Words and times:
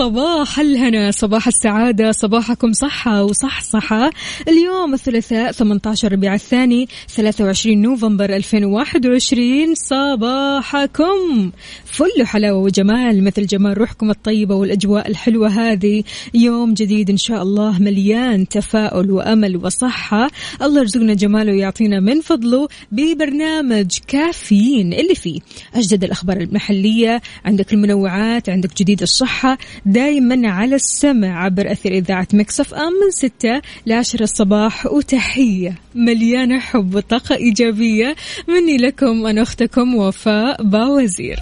صباح 0.00 0.60
الهنا 0.60 1.10
صباح 1.10 1.46
السعادة 1.46 2.12
صباحكم 2.12 2.72
صحة 2.72 3.24
وصحصحة. 3.24 4.10
اليوم 4.48 4.94
الثلاثاء 4.94 5.52
18 5.52 6.12
ربيع 6.12 6.34
الثاني 6.34 6.88
23 7.08 7.82
نوفمبر 7.82 8.36
2021 8.36 9.74
صباحكم. 9.74 11.50
فل 11.84 12.26
حلاوة 12.26 12.58
وجمال 12.58 13.24
مثل 13.24 13.46
جمال 13.46 13.78
روحكم 13.78 14.10
الطيبة 14.10 14.54
والأجواء 14.54 15.08
الحلوة 15.08 15.48
هذه. 15.48 16.02
يوم 16.34 16.74
جديد 16.74 17.10
إن 17.10 17.16
شاء 17.16 17.42
الله 17.42 17.78
مليان 17.78 18.48
تفاؤل 18.48 19.10
وأمل 19.10 19.56
وصحة. 19.56 20.30
الله 20.62 20.80
يرزقنا 20.80 21.14
جماله 21.14 21.52
ويعطينا 21.52 22.00
من 22.00 22.20
فضله 22.20 22.68
ببرنامج 22.92 23.98
كافيين 24.08 24.92
اللي 24.92 25.14
فيه 25.14 25.40
أجدد 25.74 26.04
الأخبار 26.04 26.36
المحلية 26.36 27.22
عندك 27.44 27.72
المنوعات 27.72 28.48
عندك 28.48 28.78
جديد 28.78 29.02
الصحة. 29.02 29.58
دايما 29.90 30.50
على 30.50 30.74
السمع 30.74 31.44
عبر 31.44 31.72
أثير 31.72 31.92
إذاعة 31.92 32.28
Mix 32.32 32.74
FM 32.74 32.92
من 33.04 33.10
ستة 33.10 33.62
لعشرة 33.86 34.22
الصباح. 34.22 34.86
وتحية 34.86 35.74
مليانة 35.94 36.58
حب 36.58 36.94
وطاقة 36.94 37.34
إيجابية 37.34 38.16
مني 38.48 38.76
لكم 38.76 39.26
أنا 39.26 39.42
أختكم 39.42 39.94
وفاء 39.94 40.62
باوزير. 40.62 41.38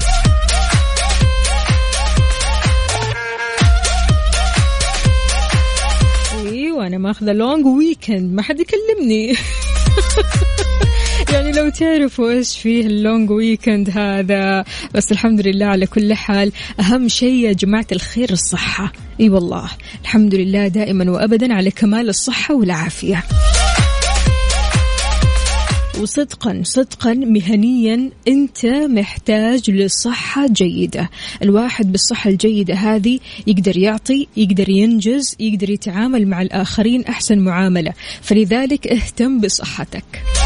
أيوه 6.46 6.86
أنا 6.86 6.98
ماخذة 6.98 7.32
long 7.32 7.66
weekend 7.66 8.32
ما 8.32 8.42
حد 8.42 8.60
يكلمني. 8.60 9.34
يعني 11.32 11.52
لو 11.52 11.68
تعرفوا 11.68 12.30
إيش 12.30 12.58
فيه 12.58 12.86
ال 12.86 12.95
long 12.95 13.30
weekend 13.30 13.90
هذا 13.90 14.64
بس 14.94 15.12
الحمد 15.12 15.46
لله 15.46 15.66
على 15.66 15.86
كل 15.86 16.14
حال 16.14 16.52
أهم 16.80 17.08
شيء 17.08 17.34
يا 17.34 17.52
جماعة 17.52 17.86
الخير 17.92 18.32
الصحة. 18.32 18.92
إي 19.20 19.28
والله 19.28 19.70
الحمد 20.02 20.34
لله 20.34 20.68
دائما 20.68 21.10
وابدا 21.10 21.54
على 21.54 21.70
كمال 21.70 22.08
الصحة 22.08 22.54
والعافية. 22.54 23.24
وصدقا 26.00 26.60
صدقا 26.64 27.14
مهنيا 27.14 28.10
أنت 28.28 28.66
محتاج 28.66 29.70
لصحة 29.70 30.46
جيدة. 30.48 31.10
الواحد 31.42 31.92
بالصحة 31.92 32.30
الجيدة 32.30 32.74
هذه 32.74 33.18
يقدر 33.46 33.76
يعطي 33.76 34.26
يقدر 34.36 34.68
ينجز 34.68 35.36
يقدر 35.40 35.70
يتعامل 35.70 36.28
مع 36.28 36.42
الآخرين 36.42 37.04
أحسن 37.04 37.38
معاملة. 37.38 37.92
فلذلك 38.22 38.86
اهتم 38.86 39.40
بصحتك. 39.40 40.37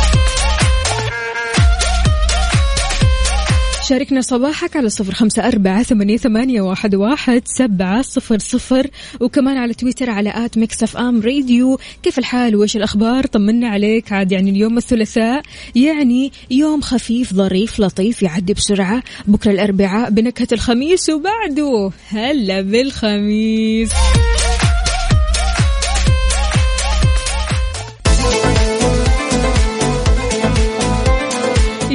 شاركنا 3.88 4.20
صباحك 4.20 4.76
على 4.76 4.88
صفر 4.88 5.14
خمسة 5.14 5.48
أربعة 5.48 5.82
ثمانية, 6.16 6.60
واحد, 6.60 6.94
واحد 6.94 7.42
سبعة 7.44 8.02
صفر 8.02 8.38
صفر. 8.38 8.86
وكمان 9.20 9.56
على 9.56 9.74
تويتر 9.74 10.10
على 10.10 10.32
at 10.44 10.58
Mix 10.58 10.82
FM 10.82 11.20
Radio. 11.20 11.78
كيف 12.02 12.18
الحال؟ 12.18 12.56
وإيش 12.56 12.76
الأخبار؟ 12.76 13.26
طمنا 13.26 13.68
عليك. 13.68 14.12
عاد 14.12 14.32
يعني 14.32 14.50
اليوم 14.50 14.78
الثلاثاء. 14.78 15.42
يعني 15.74 16.32
يوم 16.50 16.80
خفيف 16.80 17.34
ظريف 17.34 17.80
لطيف 17.80 18.22
يعدي 18.22 18.52
بسرعة. 18.54 19.02
بكرة 19.26 19.50
الأربعاء 19.50 20.10
بنكهة 20.10 20.48
الخميس 20.52 21.10
وبعده. 21.10 21.90
هلا 22.08 22.60
بالخميس. 22.60 23.92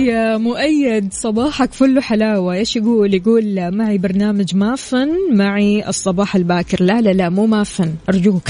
يا 0.08 0.38
مؤيد 0.38 1.14
صباحك 1.14 1.74
فل 1.74 2.02
حلاوة 2.02 2.54
إيش 2.54 2.76
يقول؟ 2.76 3.14
يقول 3.14 3.72
معي 3.72 3.98
برنامج 3.98 4.56
مافن 4.56 5.10
معي 5.32 5.90
الصباح 5.90 6.36
الباكر. 6.36 6.84
لا 6.84 7.02
لا 7.02 7.10
لا 7.10 7.30
مو 7.30 7.46
مافن 7.46 7.94
أرجوك. 8.10 8.44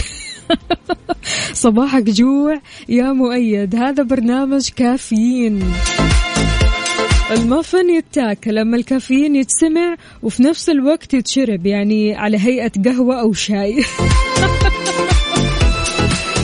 صباحك 1.53 2.03
جوع 2.03 2.62
يا 2.90 3.12
مؤيد 3.13 3.75
هذا 3.75 4.03
برنامج 4.03 4.69
كافيين. 4.75 5.73
المافن 7.31 7.89
يتاكل 7.89 8.57
أما 8.57 8.78
الكافيين 8.78 9.35
يتسمع 9.35 9.95
وفي 10.24 10.44
نفس 10.44 10.69
الوقت 10.69 11.13
يتشرب 11.13 11.66
يعني 11.66 12.16
على 12.16 12.38
هيئة 12.38 12.72
قهوة 12.85 13.22
أو 13.22 13.34
شاي. 13.34 13.84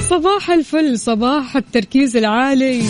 صباح 0.09 0.51
الفل 0.51 0.99
صباح 0.99 1.55
التركيز 1.55 2.17
العالي. 2.17 2.81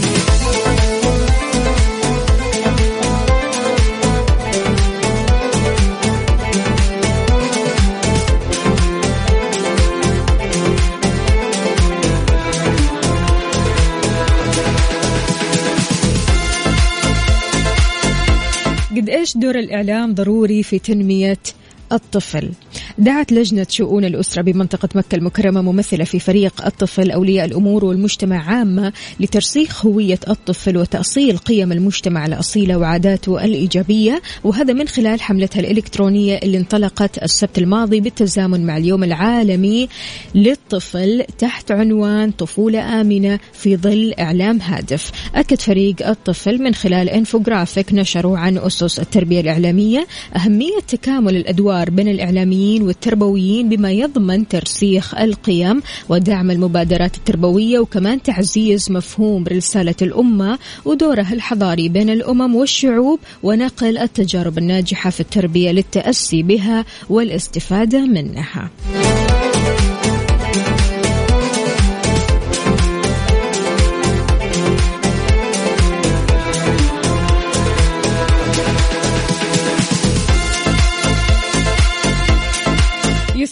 قد 19.03 19.09
إيش 19.09 19.37
دور 19.37 19.59
الإعلام 19.59 20.13
ضروري 20.13 20.63
في 20.63 20.79
تنمية 20.79 21.37
الطفل. 21.93 22.51
دعت 22.97 23.31
لجنة 23.31 23.65
شؤون 23.69 24.05
الأسرة 24.05 24.41
بمنطقة 24.41 24.89
مكة 24.95 25.15
المكرمة 25.15 25.61
ممثلة 25.61 26.03
في 26.03 26.19
فريق 26.19 26.65
الطفل 26.65 27.11
أولياء 27.11 27.45
الأمور 27.45 27.85
والمجتمع 27.85 28.49
عامة 28.49 28.93
لترسيخ 29.19 29.85
هوية 29.85 30.19
الطفل 30.29 30.77
وتأصيل 30.77 31.37
قيم 31.37 31.71
المجتمع 31.71 32.25
الأصيلة 32.25 32.77
وعاداته 32.77 33.45
الإيجابية 33.45 34.21
وهذا 34.43 34.73
من 34.73 34.87
خلال 34.87 35.21
حملتها 35.21 35.59
الإلكترونية 35.59 36.37
اللي 36.37 36.57
انطلقت 36.57 37.23
السبت 37.23 37.57
الماضي 37.57 37.99
بالتزامن 37.99 38.65
مع 38.65 38.77
اليوم 38.77 39.03
العالمي 39.03 39.89
للطفل 40.35 41.23
تحت 41.37 41.71
عنوان 41.71 42.31
طفولة 42.31 43.01
آمنة 43.01 43.39
في 43.53 43.77
ظل 43.77 44.13
إعلام 44.19 44.61
هادف. 44.61 45.11
أكد 45.35 45.61
فريق 45.61 46.07
الطفل 46.07 46.63
من 46.63 46.73
خلال 46.73 47.09
انفوجرافيك 47.09 47.93
نشروا 47.93 48.37
عن 48.37 48.57
أسس 48.57 48.99
التربية 48.99 49.41
الإعلامية 49.41 50.07
أهمية 50.35 50.79
تكامل 50.87 51.35
الأدوار 51.35 51.82
بين 51.89 52.07
الإعلاميين 52.07 52.83
والتربويين 52.83 53.69
بما 53.69 53.91
يضمن 53.91 54.47
ترسيخ 54.47 55.15
القيم 55.15 55.81
ودعم 56.09 56.51
المبادرات 56.51 57.17
التربوية 57.17 57.79
وكمان 57.79 58.21
تعزيز 58.21 58.91
مفهوم 58.91 59.45
رسالة 59.47 59.95
الأمة 60.01 60.59
ودورها 60.85 61.33
الحضاري 61.33 61.89
بين 61.89 62.09
الأمم 62.09 62.55
والشعوب 62.55 63.19
ونقل 63.43 63.97
التجارب 63.97 64.57
الناجحة 64.57 65.09
في 65.09 65.19
التربية 65.19 65.71
للتأسي 65.71 66.43
بها 66.43 66.85
والاستفادة 67.09 68.05
منها. 68.05 68.69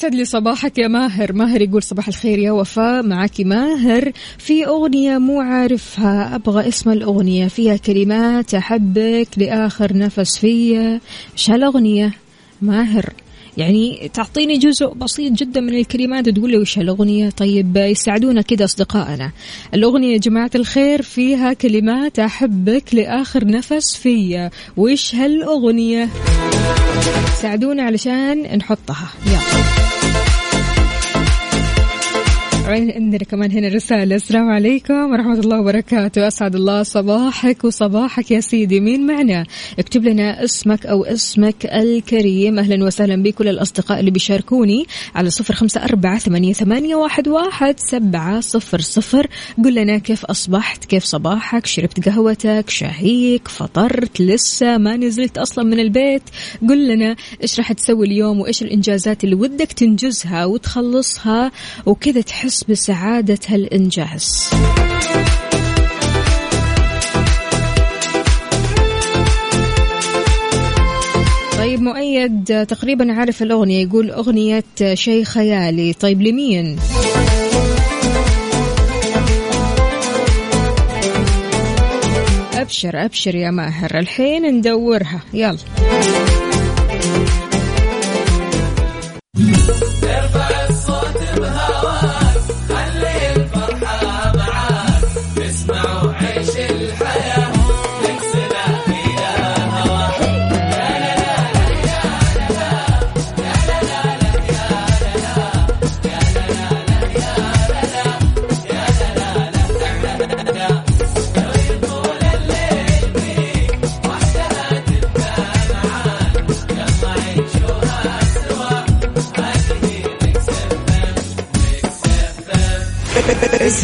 يسعد 0.01 0.15
لي 0.15 0.25
صباحك 0.25 0.77
يا 0.77 0.88
ماهر. 0.88 1.33
ماهر 1.33 1.62
يقول 1.62 1.83
صباح 1.83 2.07
الخير 2.07 2.39
يا 2.39 2.51
وفاء. 2.51 3.03
معك 3.03 3.42
ماهر 3.42 4.12
في 4.38 4.65
أغنية 4.68 5.18
مو 5.18 5.42
عارفها. 5.42 6.36
أبغى 6.36 6.68
اسم 6.68 6.89
الأغنية. 6.89 7.48
فيها 7.48 7.77
كلمات 7.77 8.53
أحبك 8.53 9.27
لآخر 9.38 9.98
نفس 9.98 10.38
فيا. 10.38 11.00
إيش 11.33 11.50
هالأغنية 11.50 12.13
ماهر. 12.62 13.13
يعني 13.57 14.12
تعطيني 14.13 14.57
جزء 14.57 14.94
بسيط 14.94 15.33
جدا 15.33 15.62
من 15.62 15.75
الكلمات 15.75 16.27
وتقول 16.27 16.51
لي 16.51 16.57
وش 16.57 16.77
الأغنية؟ 16.77 17.30
طيب 17.30 17.77
يساعدونا 17.77 18.42
كده 18.42 18.65
أصدقائنا. 18.65 19.31
الأغنية 19.74 20.13
يا 20.13 20.18
جماعة 20.18 20.51
الخير 20.56 21.01
فيها 21.01 21.53
كلمات 21.53 22.19
أحبك 22.19 22.83
لآخر 22.94 23.48
نفس 23.48 23.95
فيا. 23.95 24.50
وش 24.77 25.15
هالأغنية؟ 25.15 26.09
ساعدونا 27.42 27.83
علشان 27.83 28.57
نحطها. 28.57 29.09
يلا. 29.25 29.90
عندنا 32.71 33.23
كمان 33.23 33.51
هنا 33.51 33.68
رسالة. 33.68 34.15
السلام 34.15 34.50
عليكم 34.50 35.12
ورحمة 35.12 35.39
الله 35.39 35.59
وبركاته. 35.59 36.27
أسعد 36.27 36.56
الله 36.56 36.83
صباحك 36.83 37.63
وصباحك 37.63 38.31
يا 38.31 38.39
سيدي. 38.39 38.79
مين 38.79 39.06
معنا؟ 39.06 39.45
اكتب 39.79 40.06
لنا 40.06 40.44
اسمك 40.44 40.85
أو 40.85 41.03
اسمك 41.03 41.65
الكريم. 41.65 42.59
أهلا 42.59 42.85
وسهلا 42.85 43.23
بكل 43.23 43.47
الأصدقاء 43.47 44.00
اللي 44.00 44.12
بيشاركوني 44.12 44.85
على 45.15 45.29
صفر 45.29 45.53
خمسة 45.53 45.83
أربعة 45.83 46.19
ثمانية, 46.19 46.95
واحد, 46.95 47.27
واحد 47.27 47.79
سبعة 47.79 48.39
صفر 48.39 48.81
صفر. 48.81 49.27
قل 49.63 49.75
لنا 49.75 49.97
كيف 49.97 50.25
أصبحت؟ 50.25 50.85
كيف 50.85 51.03
صباحك؟ 51.03 51.65
شربت 51.65 52.09
قهوتك؟ 52.09 52.69
شاهيك 52.69 53.47
فطرت 53.47 54.21
لسه؟ 54.21 54.77
ما 54.77 54.97
نزلت 54.97 55.38
أصلا 55.38 55.65
من 55.65 55.79
البيت؟ 55.79 56.24
قل 56.69 56.88
لنا 56.88 57.15
إيش 57.41 57.59
راح 57.59 57.71
تسوي 57.71 58.07
اليوم 58.07 58.39
وإيش 58.39 58.62
الإنجازات 58.62 59.24
اللي 59.24 59.35
ودك 59.35 59.71
تنجزها 59.71 60.45
وتخلصها 60.45 61.51
وكذا 61.85 62.21
تحس 62.21 62.60
بسعادة 62.69 63.39
هالإنجاز. 63.47 64.49
طيب 71.57 71.81
مؤيد 71.81 72.65
تقريبا 72.67 73.13
عارف 73.13 73.41
الأغنية 73.41 73.83
يقول 73.83 74.11
أغنية 74.11 74.63
شيء 74.93 75.23
خيالي. 75.23 75.93
طيب 75.93 76.21
لمين؟ 76.21 76.77
أبشر 82.53 83.05
أبشر 83.05 83.35
يا 83.35 83.51
ماهر 83.51 83.99
الحين 83.99 84.45
ندورها. 84.45 85.21
يلا. 85.33 85.57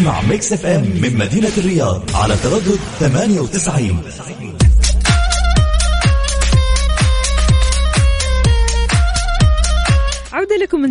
اسمع 0.07 0.21
Mix 0.21 0.53
FM 0.53 0.81
من 0.81 1.17
مدينة 1.17 1.51
الرياض 1.57 2.01
على 2.13 2.35
تردد 2.43 2.79
98 2.99 4.01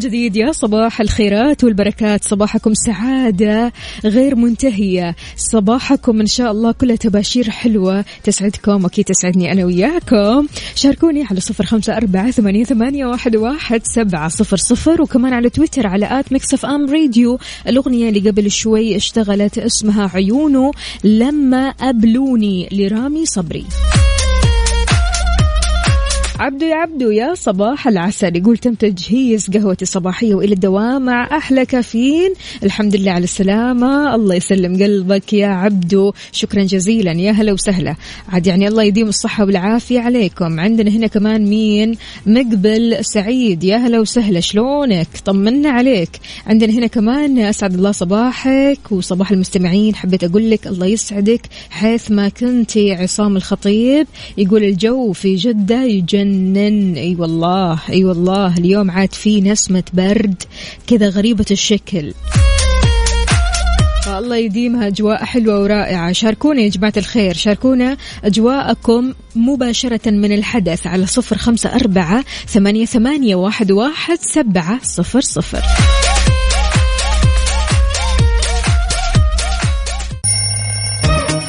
جديد 0.07 0.37
يا 0.37 0.53
صباح 0.53 1.01
الخيرات 1.01 1.65
والبركات. 1.65 2.25
صباحكم 2.25 2.75
سعادة 2.75 3.73
غير 4.05 4.35
منتهية. 4.35 5.17
صباحكم 5.37 6.21
إن 6.21 6.27
شاء 6.27 6.51
الله 6.51 6.73
كلها 6.73 6.97
تباشير 6.97 7.51
حلوة. 7.51 8.05
تسعدكم 8.25 8.85
وأكيد 8.85 9.05
تسعدني 9.05 9.53
أنا 9.53 9.65
وياكم. 9.65 10.47
شاركوني 10.75 11.25
على 11.25 11.41
صفر 11.41 11.67
خمسة 11.67 11.97
أربعة 11.97 12.31
ثمانية, 12.31 12.65
ثمانية 12.65 13.07
واحد, 13.07 13.37
واحد 13.37 13.81
سبعة 13.85 14.29
صفر 14.29 14.57
صفر. 14.57 15.03
وكمان 15.03 15.33
على 15.33 15.51
تويتر 15.51 15.87
على 15.87 16.21
at 16.21 16.33
Mix 16.33 16.55
FM 16.55 16.91
Radio. 16.91 17.39
الأغنية 17.69 18.09
اللي 18.09 18.31
قبل 18.31 18.51
شوي 18.51 18.97
اشتغلت 18.97 19.59
اسمها 19.59 20.11
عيونه 20.15 20.73
لما 21.05 21.69
أبلوني 21.81 22.69
لرامي 22.73 23.27
صبري. 23.27 23.67
عبدو 26.39 26.67
يا 26.67 26.75
عبدو 26.75 27.11
يا 27.11 27.35
صباح 27.35 27.89
العسل. 27.89 28.37
يقول 28.37 28.59
تم 28.59 28.75
تجهيز 28.75 29.51
قهوتي 29.51 29.83
الصباحية 29.83 30.35
وإلى 30.35 30.55
الدوام 30.55 31.03
مع 31.05 31.37
أحلى 31.37 31.67
كافيين. 31.67 32.33
الحمد 32.63 32.97
لله 32.97 33.11
على 33.11 33.25
السلامة. 33.25 34.15
الله 34.15 34.35
يسلم 34.35 34.83
قلبك 34.83 35.33
يا 35.33 35.47
عبدو. 35.47 36.13
شكرا 36.33 36.63
جزيلا. 36.63 37.13
يا 37.13 37.33
هلا 37.33 37.53
وسهلا. 37.53 37.97
عاد 38.29 38.47
يعني 38.47 38.69
الله 38.69 38.83
يديم 38.83 39.09
الصحة 39.09 39.45
والعافية 39.45 40.01
عليكم. 40.01 40.61
عندنا 40.61 40.91
هنا 40.91 41.07
كمان 41.07 41.45
مين؟ 41.45 41.97
مقبل 42.27 42.99
سعيد. 43.01 43.65
يا 43.65 43.77
هلا 43.77 44.01
وسهلا. 44.01 44.41
شلونك؟ 44.41 45.09
طمنا 45.25 45.71
عليك. 45.71 46.11
عندنا 46.47 46.73
هنا 46.73 46.87
كمان 46.87 47.39
أسعد 47.39 47.75
الله 47.75 47.93
صباحك 47.93 48.79
وصباح 48.91 49.31
المستمعين. 49.31 49.95
حبيت 49.95 50.25
أقول 50.25 50.51
لك 50.51 50.67
الله 50.67 50.87
يسعدك 50.87 51.41
حيث 51.71 52.11
ما 52.11 52.29
كنتي 52.29 52.93
عصام 52.93 53.37
الخطيب. 53.37 54.07
يقول 54.39 54.65
الجو 54.65 55.13
في 55.13 55.35
جدة 55.35 55.85
يجنن 56.27 56.97
أي 56.97 57.17
والله 57.19 57.79
أي 57.89 58.05
والله. 58.05 58.59
اليوم 58.59 58.91
عاد 58.91 59.15
في 59.15 59.41
نسمة 59.41 59.85
برد 59.93 60.43
كذا 60.87 61.09
غريبة 61.09 61.45
الشكل. 61.51 62.15
الله 64.07 64.37
يديمها 64.37 64.87
أجواء 64.87 65.25
حلوة 65.25 65.63
ورائعة. 65.63 66.13
شاركونا 66.13 66.61
يا 66.61 66.69
جماعة 66.69 66.93
الخير 66.97 67.35
شاركونا 67.35 67.97
أجواءكم 68.25 69.13
مباشرة 69.37 70.11
من 70.11 70.33
الحدث 70.33 70.87
على 70.87 71.07
صفر 71.07 71.39
خمسة 71.39 71.75
أربعة 71.75 72.25
ثمانية, 72.49 72.87
ثمانية 72.87 73.35
واحد, 73.35 73.73
واحد 73.73 74.19
سبعة 74.21 74.81
صفر 74.83 75.21
صفر. 75.21 75.63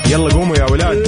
يلا 0.09 0.33
قوموا 0.33 0.57
يا 0.57 0.71
ولاد. 0.71 1.07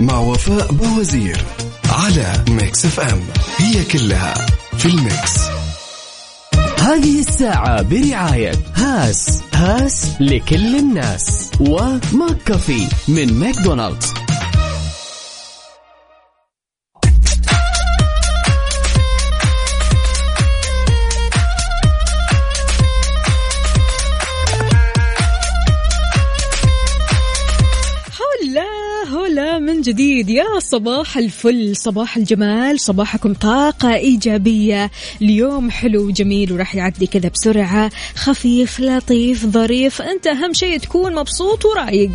مع 0.00 0.18
وفاء 0.18 0.72
بوزير 0.72 1.44
على 1.90 2.44
Mix 2.48 2.84
FM. 2.84 3.20
هي 3.56 3.84
كلها 3.84 4.34
في 4.78 4.86
ال 4.86 4.97
mix. 4.97 5.40
هذه 6.80 7.18
الساعة 7.18 7.82
برعاية 7.82 8.52
هاس 8.74 9.42
هاس 9.54 10.06
لكل 10.20 10.76
الناس. 10.76 11.50
و 11.60 12.36
McCafé 12.46 12.88
من 13.08 13.32
ماكدونالدز. 13.32 14.14
جديد. 29.86 30.30
يا 30.30 30.58
صباح 30.58 31.18
الفل 31.18 31.76
صباح 31.76 32.16
الجمال 32.16 32.80
صباحكم 32.80 33.34
طاقة 33.34 33.94
إيجابية. 33.94 34.90
اليوم 35.22 35.70
حلو 35.70 36.06
وجميل 36.06 36.52
وراح 36.52 36.74
يعدي 36.74 37.06
كذا 37.06 37.28
بسرعة. 37.28 37.90
خفيف 38.14 38.80
لطيف 38.80 39.46
ظريف. 39.46 40.02
أنت 40.02 40.26
أهم 40.26 40.52
شيء 40.52 40.78
تكون 40.78 41.14
مبسوط 41.14 41.64
ورايق. 41.64 42.10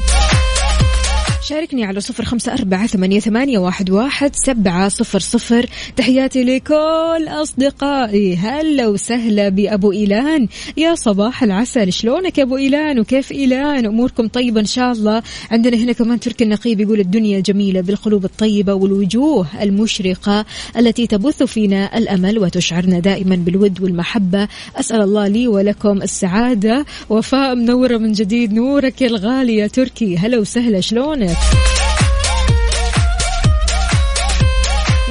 شاركني 1.43 1.83
على 1.83 2.01
صفر 2.01 2.25
خمسة 2.25 2.53
أربعة 2.53 2.88
ثمانية, 2.88 3.19
ثمانية 3.19 3.60
واحد, 3.60 3.89
واحد 3.89 4.36
سبعة 4.36 4.89
صفر 4.89 5.19
صفر. 5.19 5.65
تحياتي 5.95 6.43
لكل 6.43 7.27
أصدقائي. 7.27 8.36
هلا 8.36 8.88
وسهلا 8.88 9.50
بأبو 9.50 9.91
إيلان. 9.91 10.48
يا 10.77 10.95
صباح 10.95 11.43
العسل. 11.43 11.93
شلونك 11.93 12.38
يا 12.38 12.43
أبو 12.43 12.57
إيلان؟ 12.57 13.00
وكيف 13.00 13.31
إيلان؟ 13.31 13.86
أموركم 13.86 14.27
طيبة 14.27 14.60
إن 14.60 14.65
شاء 14.65 14.91
الله. 14.91 15.24
عندنا 15.51 15.77
هنا 15.77 15.91
كمان 15.91 16.19
تركي 16.19 16.43
النقيب 16.43 16.81
يقول 16.81 17.00
الدنيا 17.00 17.39
جميلة 17.39 17.81
بالقلوب 17.81 18.25
الطيبة 18.25 18.74
والوجوه 18.74 19.48
المشرقة 19.62 20.45
التي 20.77 21.07
تبث 21.07 21.43
فينا 21.43 21.98
الأمل 21.98 22.39
وتشعرنا 22.39 23.00
دائما 23.00 23.36
بالود 23.36 23.81
والمحبة. 23.81 24.48
أسأل 24.75 25.01
الله 25.01 25.27
لي 25.27 25.48
ولكم 25.48 26.01
السعادة. 26.01 26.86
وفاء 27.10 27.55
منورة 27.55 27.98
من 27.98 28.12
جديد. 28.12 28.53
نورك 28.53 29.03
الغالي 29.03 29.55
يا 29.55 29.67
تركي. 29.67 30.17
هلا 30.17 30.38
وسهلا. 30.38 30.81
شلونك؟ 30.81 31.30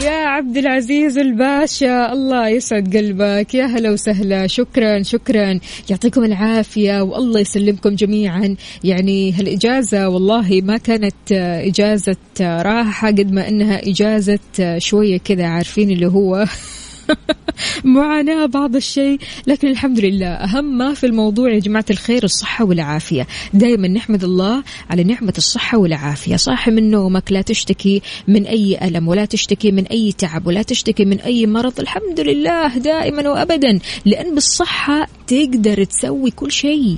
يا 0.05 0.11
عبد 0.27 0.57
العزيز 0.57 1.19
الباشا 1.19 2.13
الله 2.13 2.49
يسعد 2.49 2.97
قلبك. 2.97 3.55
يا 3.55 3.67
هلا 3.67 3.91
وسهلا. 3.91 4.47
شكرا 4.47 5.03
شكرا. 5.03 5.61
يعطيكم 5.91 6.25
العافية 6.25 7.01
والله 7.01 7.41
يسلمكم 7.41 7.95
جميعا. 7.95 8.57
يعني 8.85 9.33
هالإجازة 9.33 10.09
والله 10.09 10.61
ما 10.65 10.77
كانت 10.77 11.33
إجازة 11.33 12.17
راحة 12.41 13.09
قد 13.09 13.33
ما 13.33 13.49
إنها 13.49 13.89
إجازة 13.89 14.39
شوية 14.79 15.19
كذا 15.19 15.47
عارفين 15.47 15.91
اللي 15.91 16.07
هو. 16.07 16.45
معاناة 17.85 18.47
بعض 18.47 18.77
الشيء 18.77 19.19
لكن 19.47 19.69
الحمد 19.69 20.01
لله 20.01 20.27
أهم 20.27 20.79
ما 20.79 20.95
في 20.95 21.07
الموضوع 21.07 21.53
يا 21.53 21.59
جماعة 21.59 21.85
الخير 21.91 22.25
الصحة 22.25 22.65
والعافية. 22.65 23.27
دائما 23.55 23.89
نحمد 23.89 24.25
الله 24.25 24.63
على 24.91 25.05
نعمة 25.05 25.35
الصحة 25.39 25.79
والعافية. 25.79 26.37
صاحي 26.37 26.71
من 26.71 26.91
نومك 26.91 27.33
لا 27.33 27.43
تشتكي 27.43 28.03
من 28.29 28.47
أي 28.47 28.79
ألم 28.89 29.09
ولا 29.09 29.25
تشتكي 29.25 29.73
من 29.73 29.87
أي 29.87 30.13
تعب 30.13 30.47
ولا 30.47 30.63
تشتكي 30.63 31.05
من 31.05 31.21
أي 31.21 31.47
مرض. 31.47 31.81
الحمد 31.81 32.21
لله 32.21 32.79
دائما 32.79 33.29
وأبدا 33.29 33.79
لأن 34.05 34.35
بالصحة 34.35 35.09
تقدر 35.27 35.85
تسوي 35.85 36.31
كل 36.31 36.53
شيء. 36.53 36.97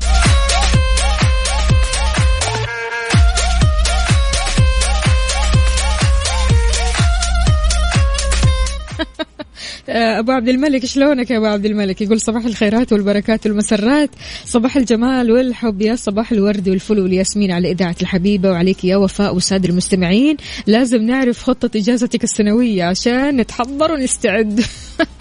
أبو 9.93 10.33
عبد 10.33 10.49
الملك 10.49 10.87
شلونك 10.87 11.31
يا 11.31 11.37
أبو 11.37 11.47
عبد 11.47 11.67
الملك؟ 11.67 12.01
يقول 12.01 12.21
صباح 12.21 12.45
الخيرات 12.45 12.93
والبركات 12.93 13.47
والمسرات. 13.47 14.11
صباح 14.45 14.77
الجمال 14.77 15.31
والحب 15.31 15.83
يا 15.83 15.97
صباح 15.97 16.33
الورد 16.33 16.69
والفل 16.69 17.01
والياسمين 17.01 17.51
على 17.51 17.71
إذاعة 17.71 17.97
الحبيبة 18.03 18.51
وعليك 18.51 18.85
يا 18.85 18.97
وفاء 18.97 19.35
والساده 19.35 19.69
المستمعين. 19.69 20.37
لازم 20.67 21.03
نعرف 21.03 21.43
خطة 21.43 21.71
إجازتك 21.77 22.25
السنوية 22.25 22.85
عشان 22.85 23.37
نتحضر 23.37 23.93
ونستعد. 23.93 24.65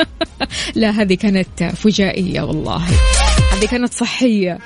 لا 0.75 0.89
هذه 0.89 1.13
كانت 1.13 1.63
فجائية 1.63 2.41
والله. 2.41 2.85
هذه 3.53 3.65
كانت 3.65 3.93
صحية. 3.93 4.59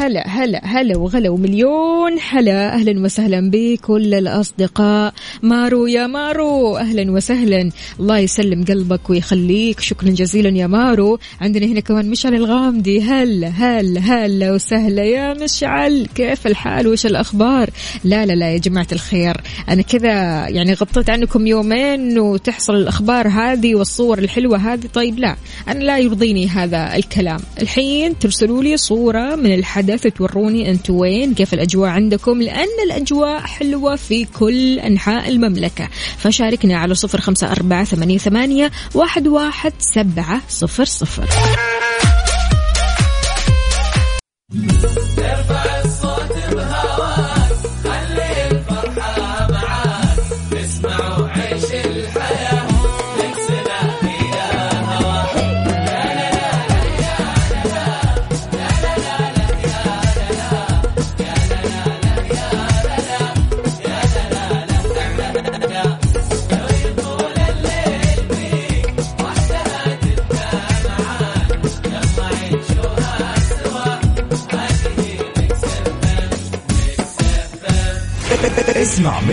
هلا 0.00 0.28
هلا 0.28 0.60
هلا 0.64 0.98
وغلا 0.98 1.30
ومليون 1.30 2.18
حلا 2.18 2.74
أهلا 2.74 3.04
وسهلا 3.04 3.50
بكل 3.50 4.14
الأصدقاء. 4.14 5.14
مارو 5.42 5.86
يا 5.86 6.06
مارو. 6.06 6.76
أهلا 6.76 7.12
وسهلا. 7.12 7.70
الله 8.00 8.18
يسلم 8.18 8.64
قلبك 8.64 9.10
ويخليك. 9.10 9.80
شكرا 9.80 10.10
جزيلا 10.10 10.58
يا 10.58 10.66
مارو. 10.66 11.18
عندنا 11.40 11.66
هنا 11.66 11.80
كمان 11.80 12.10
مشعل 12.10 12.34
الغامدي. 12.34 13.02
هلا 13.02 13.48
هلا 13.48 14.00
هلا 14.00 14.52
وسهلا 14.52 15.04
يا 15.04 15.34
مشعل. 15.34 16.06
كيف 16.14 16.46
الحال؟ 16.46 16.88
وش 16.88 17.06
الأخبار؟ 17.06 17.70
لا 18.04 18.26
لا 18.26 18.32
لا 18.32 18.52
يا 18.52 18.58
جماعة 18.58 18.88
الخير. 18.92 19.36
أنا 19.68 19.82
كذا 19.82 20.12
يعني 20.48 20.74
غطيت 20.74 21.10
عنكم 21.10 21.46
يومين 21.46 22.18
وتحصل 22.18 22.74
الأخبار 22.74 23.28
هذه 23.28 23.74
والصور 23.74 24.18
الحلوة 24.18 24.72
هذه. 24.72 24.86
طيب 24.94 25.18
لا 25.18 25.36
أنا 25.68 25.78
لا 25.78 25.98
يرضيني 25.98 26.48
هذا 26.48 26.96
الكلام. 26.96 27.40
الحين 27.62 28.18
ترسلوا 28.18 28.62
لي 28.62 28.76
صورة 28.76 29.34
من 29.34 29.54
الحدث 29.54 29.89
توروني 29.98 30.70
أنتم 30.70 30.94
وين 30.94 31.34
كيف 31.34 31.54
الأجواء 31.54 31.90
عندكم؟ 31.90 32.42
لأن 32.42 32.66
الأجواء 32.84 33.40
حلوة 33.40 33.96
في 33.96 34.24
كل 34.24 34.78
أنحاء 34.78 35.28
المملكة. 35.28 35.88
فشاركنا 36.18 36.78
على 36.78 36.94
صفر 36.94 37.20
خمسة 37.20 37.52
أربعة 37.52 37.84
ثمانية 37.84 38.18
ثمانية 38.18 38.70
واحد 38.94 39.28
واحد 39.28 39.72
سبعة 39.78 40.40
صفر 40.48 40.84
صفر. 40.84 41.28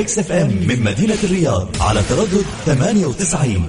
Mix 0.08 0.20
FM 0.20 0.48
من 0.48 0.84
مدينة 0.84 1.18
الرياض 1.24 1.68
على 1.82 2.02
تردد 2.10 2.46
98 2.66 3.68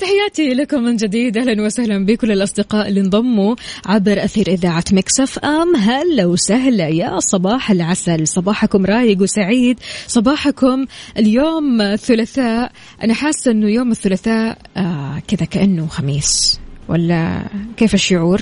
تحياتي 0.00 0.54
لكم 0.54 0.82
من 0.82 0.96
جديد 0.96 1.36
أهلا 1.36 1.62
وسهلا 1.62 2.06
بكل 2.06 2.32
الأصدقاء 2.32 2.88
اللي 2.88 3.00
انضموا 3.00 3.56
عبر 3.86 4.24
أثير 4.24 4.48
إذاعة 4.48 4.84
Mix 4.92 5.38
FM 5.38 5.76
هلا 5.76 6.26
وسهلا 6.26 6.88
يا 6.88 7.20
صباح 7.20 7.70
العسل. 7.70 8.28
صباحكم 8.28 8.86
رايق 8.86 9.22
وسعيد. 9.22 9.78
صباحكم 10.06 10.86
اليوم 11.18 11.96
ثلاثاء 11.96 12.72
أنا 13.04 13.14
حاسة 13.14 13.50
إنه 13.50 13.68
يوم 13.70 13.90
الثلاثاء 13.90 14.58
آه 14.76 15.22
كذا 15.28 15.46
كأنه 15.46 15.86
خميس. 15.86 16.60
ولا 16.88 17.42
كيف 17.76 17.94
الشعور؟ 17.94 18.40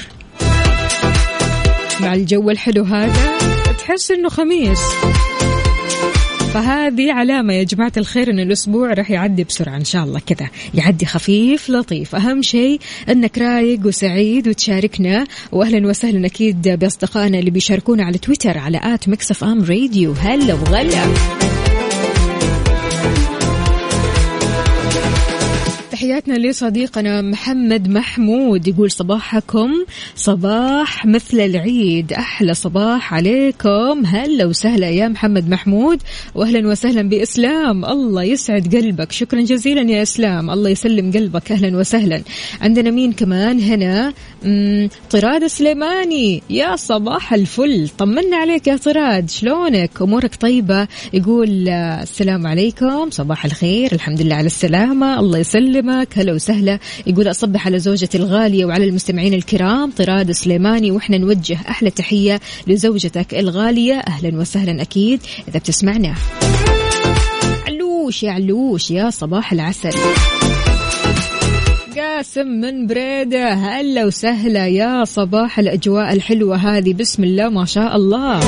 مع 2.00 2.14
الجو 2.14 2.50
الحلو 2.50 2.84
هذا. 2.84 3.63
تحس 3.78 4.10
إنه 4.10 4.28
خميس. 4.28 4.78
فهذه 6.54 7.12
علامة 7.12 7.54
يا 7.54 7.62
جماعة 7.62 7.92
الخير 7.96 8.30
أن 8.30 8.40
الأسبوع 8.40 8.92
راح 8.92 9.10
يعدي 9.10 9.44
بسرعة 9.44 9.76
إن 9.76 9.84
شاء 9.84 10.04
الله 10.04 10.20
كذا. 10.26 10.48
يعدي 10.74 11.06
خفيف 11.06 11.70
لطيف. 11.70 12.14
أهم 12.14 12.42
شيء 12.42 12.80
أنك 13.08 13.38
رايق 13.38 13.86
وسعيد 13.86 14.48
وتشاركنا. 14.48 15.26
وأهلا 15.52 15.88
وسهلا 15.88 16.26
أكيد 16.26 16.68
بأصدقائنا 16.68 17.38
اللي 17.38 17.50
بيشاركونا 17.50 18.04
على 18.04 18.18
تويتر 18.18 18.58
على 18.58 18.80
آت 18.82 19.08
مكسف 19.08 19.44
أم 19.44 19.64
راديو. 19.64 20.12
هلا 20.12 20.54
وغلا. 20.54 21.04
تحياتنا 26.04 26.38
لصديقنا 26.38 27.22
محمد 27.22 27.88
محمود 27.88 28.68
يقول 28.68 28.90
صباحكم 28.90 29.70
صباح 30.16 31.06
مثل 31.06 31.40
العيد. 31.40 32.12
أحلى 32.12 32.54
صباح 32.54 33.14
عليكم. 33.14 34.06
هلا 34.06 34.44
وسهلا 34.44 34.88
يا 34.90 35.08
محمد 35.08 35.48
محمود. 35.48 36.02
وأهلا 36.34 36.68
وسهلا 36.68 37.08
بإسلام. 37.08 37.84
الله 37.84 38.22
يسعد 38.22 38.76
قلبك. 38.76 39.12
شكرا 39.12 39.40
جزيلا 39.40 39.90
يا 39.90 40.02
إسلام. 40.02 40.50
الله 40.50 40.70
يسلم 40.70 41.12
قلبك. 41.12 41.52
أهلا 41.52 41.76
وسهلا. 41.76 42.22
عندنا 42.60 42.90
مين 42.90 43.12
كمان 43.12 43.60
هنا؟ 43.60 44.12
طراد 45.10 45.46
سليماني. 45.46 46.42
يا 46.50 46.76
صباح 46.76 47.34
الفل. 47.34 47.88
طمنا 47.98 48.36
عليك 48.36 48.66
يا 48.66 48.76
طراد. 48.76 49.30
شلونك؟ 49.30 49.90
أمورك 50.02 50.34
طيبة؟ 50.34 50.88
يقول 51.12 51.68
آه، 51.68 52.02
السلام 52.02 52.46
عليكم. 52.46 53.10
صباح 53.10 53.44
الخير. 53.44 53.92
الحمد 53.92 54.22
لله 54.22 54.34
على 54.34 54.46
السلامة. 54.46 55.20
الله 55.20 55.38
يسلمك. 55.38 55.93
هلا 56.16 56.32
وسهلا. 56.32 56.78
يقول 57.06 57.30
أصبح 57.30 57.66
على 57.66 57.78
زوجتي 57.78 58.18
الغالية 58.18 58.64
وعلى 58.64 58.84
المستمعين 58.84 59.34
الكرام 59.34 59.90
طراد 59.90 60.32
سليماني 60.32 60.90
وإحنا 60.90 61.18
نوجه 61.18 61.58
أحلى 61.68 61.90
تحية 61.90 62.40
لزوجتك 62.66 63.34
الغالية. 63.34 63.94
أهلا 63.94 64.38
وسهلا 64.40 64.82
أكيد. 64.82 65.20
إذا 65.48 65.58
بتسمعنا. 65.58 66.14
علوش 67.66 68.22
يا 68.22 68.32
علوش 68.32 68.90
يا 68.90 69.10
صباح 69.10 69.52
العسل. 69.52 69.92
قاسم 71.96 72.46
من 72.46 72.86
بريدة 72.86 73.52
هلا 73.52 74.04
وسهلا. 74.04 74.66
يا 74.66 75.04
صباح 75.04 75.58
الأجواء 75.58 76.12
الحلوة 76.12 76.56
هذه. 76.56 76.92
بسم 76.92 77.24
الله 77.24 77.48
ما 77.48 77.64
شاء 77.64 77.96
الله. 77.96 78.40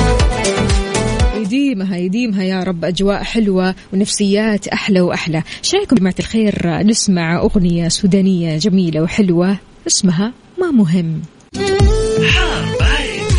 يديمها 1.47 1.97
يديمها 1.97 2.43
يا 2.43 2.63
رب 2.63 2.85
أجواء 2.85 3.23
حلوة 3.23 3.75
ونفسيات 3.93 4.67
أحلى 4.67 5.01
وأحلى. 5.01 5.43
شايكم 5.61 5.95
جماعة 5.95 6.15
الخير؟ 6.19 6.83
نسمع 6.83 7.37
أغنية 7.39 7.87
سودانية 7.87 8.57
جميلة 8.57 9.01
وحلوة 9.01 9.57
اسمها 9.87 10.33
ما 10.61 10.71
مهم. 10.71 11.21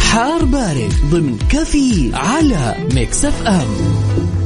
حار 0.00 0.44
بارد 0.44 0.92
ضمن 1.10 1.38
كافيين 1.50 2.10
على 2.14 2.74
Mix 2.94 3.24
FM. 3.24 4.37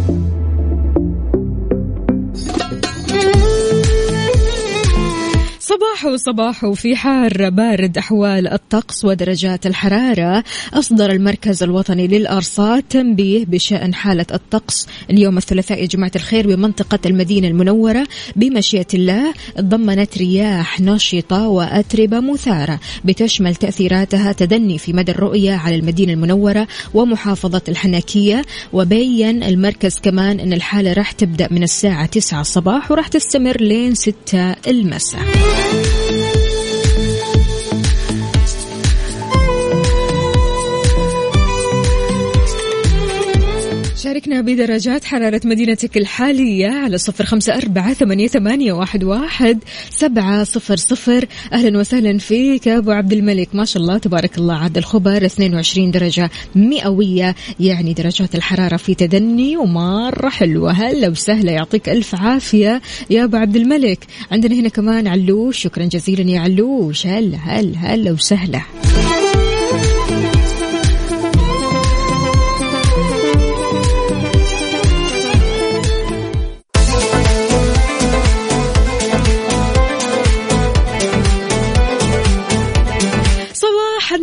صباح 5.73 6.17
صباح 6.17 6.67
في 6.67 6.97
حار 6.97 7.50
بارد 7.50 7.99
أحوال 7.99 8.49
الطقس 8.49 9.05
ودرجات 9.05 9.67
الحرارة. 9.67 10.45
أصدر 10.75 11.11
المركز 11.11 11.62
الوطني 11.62 12.07
للأرصاد 12.07 12.83
تنبيه 12.83 13.45
بشأن 13.45 13.95
حالة 13.95 14.26
الطقس. 14.35 14.87
اليوم 15.11 15.38
الثلاثاء 15.38 15.81
يا 15.81 15.87
جماعة 15.87 16.11
الخير 16.17 16.47
بمنطقة 16.47 16.99
المدينة 17.07 17.49
المنورة 17.49 18.07
بمشيئة 18.37 18.87
الله 18.95 19.33
تضمنت 19.57 20.19
رياح 20.19 20.81
نشطة 20.81 21.49
وأتربة 21.49 22.21
مثارة 22.21 22.81
بتشمل 23.05 23.55
تأثيراتها 23.55 24.33
تدني 24.33 24.79
في 24.79 24.93
مدى 24.93 25.12
الرؤية 25.12 25.52
على 25.52 25.76
المدينة 25.76 26.12
المنورة 26.12 26.69
ومحافظة 26.95 27.62
الحناكية 27.69 28.43
وبين 28.73 29.43
المركز 29.43 29.99
كمان 29.99 30.41
أن 30.41 30.52
الحالة 30.52 30.93
راح 30.93 31.12
تبدأ 31.12 31.49
من 31.50 31.62
الساعة 31.62 32.07
9 32.07 32.41
الصباح 32.41 32.91
وراح 32.91 33.09
تستمر 33.09 33.57
لين 33.61 33.95
6 33.95 34.55
المساء. 34.67 35.62
Bye. 35.73 36.02
شاركنا 44.12 44.40
بدرجات 44.40 45.04
حرارة 45.04 45.40
مدينتك 45.45 45.97
الحالية 45.97 46.69
على 46.69 46.99
صفر 46.99 47.25
خمسة 47.25 47.54
أربعة 47.54 47.95
ثمانية, 47.95 48.73
واحد 48.73 49.59
سبعة 49.90 50.45
صفر 50.45 50.76
صفر. 50.76 51.26
أهلا 51.52 51.78
وسهلا 51.78 52.19
فيك 52.19 52.69
أبو 52.69 52.90
عبد 52.90 53.12
الملك. 53.12 53.49
ما 53.54 53.64
شاء 53.64 53.83
الله 53.83 53.99
تبارك 53.99 54.38
الله 54.38 54.54
عاد 54.54 54.76
الخبر. 54.76 55.26
22 55.26 55.90
درجة 55.90 56.31
مئوية 56.54 57.35
يعني 57.61 57.92
درجات 57.92 58.35
الحرارة 58.35 58.76
في 58.76 58.95
تدني 58.95 59.57
ومرة 59.57 60.28
حلوة. 60.28 60.73
هلا 60.73 61.09
وسهلا 61.09 61.52
يعطيك 61.52 61.88
ألف 61.88 62.14
عافية 62.14 62.83
يا 63.11 63.25
أبو 63.25 63.37
عبد 63.37 63.57
الملك. 63.57 64.07
عندنا 64.31 64.54
هنا 64.54 64.69
كمان 64.69 65.07
علوش. 65.07 65.59
شكرا 65.59 65.85
جزيلا 65.85 66.31
يا 66.31 66.40
علوش. 66.40 67.07
هلا 67.07 67.37
هلا 67.37 67.78
هلا 67.78 68.12
وسهلا. 68.12 68.61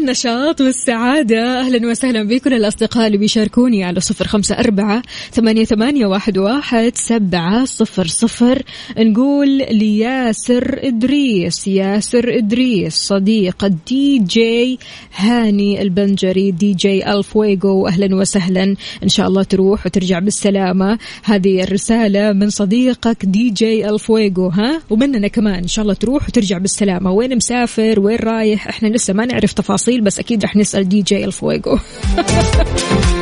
النشاط 0.09 0.61
والسعادة. 0.61 1.59
أهلا 1.59 1.87
وسهلا 1.87 2.23
بكل 2.23 2.53
الأصدقاء 2.53 3.07
اللي 3.07 3.17
بيشاركوني 3.17 3.83
على 3.83 3.99
صفر 3.99 4.27
خمسة 4.27 4.55
أربعة 4.55 5.01
ثمانية, 5.31 5.65
ثمانية 5.65 6.05
واحد, 6.05 6.37
واحد 6.37 6.91
سبعة 6.95 7.65
صفر 7.65 8.07
صفر. 8.07 8.63
نقول 8.97 9.47
لياسر 9.57 10.79
إدريس 10.83 11.67
ياسر 11.67 12.37
إدريس 12.37 12.93
صديق 12.93 13.63
الدي 13.63 14.19
جي 14.19 14.79
هاني 15.15 15.81
البنجري 15.81 16.51
دي 16.51 16.73
جي 16.73 17.11
الفويجو 17.11 17.87
أهلا 17.87 18.15
وسهلا. 18.15 18.75
إن 19.03 19.09
شاء 19.09 19.27
الله 19.27 19.43
تروح 19.43 19.85
وترجع 19.85 20.19
بالسلامة. 20.19 20.97
هذه 21.23 21.63
الرسالة 21.63 22.33
من 22.33 22.49
صديقك 22.49 23.25
دي 23.25 23.49
جي 23.49 23.89
الفويجو 23.89 24.47
ها؟ 24.47 24.81
ومننا 24.89 25.27
كمان. 25.27 25.55
إن 25.61 25.67
شاء 25.67 25.83
الله 25.83 25.93
تروح 25.93 26.27
وترجع 26.27 26.57
بالسلامة. 26.57 27.11
وين 27.11 27.35
مسافر؟ 27.35 27.99
وين 27.99 28.17
رايح؟ 28.17 28.67
إحنا 28.67 28.87
لسه 28.87 29.13
ما 29.13 29.25
نعرف 29.25 29.53
تفاصيل 29.53 29.98
بس 30.01 30.19
أكيد 30.19 30.43
رح 30.43 30.55
نسأل 30.55 30.89
دي 30.89 31.01
جي 31.01 31.25
الفويجو 31.25 31.77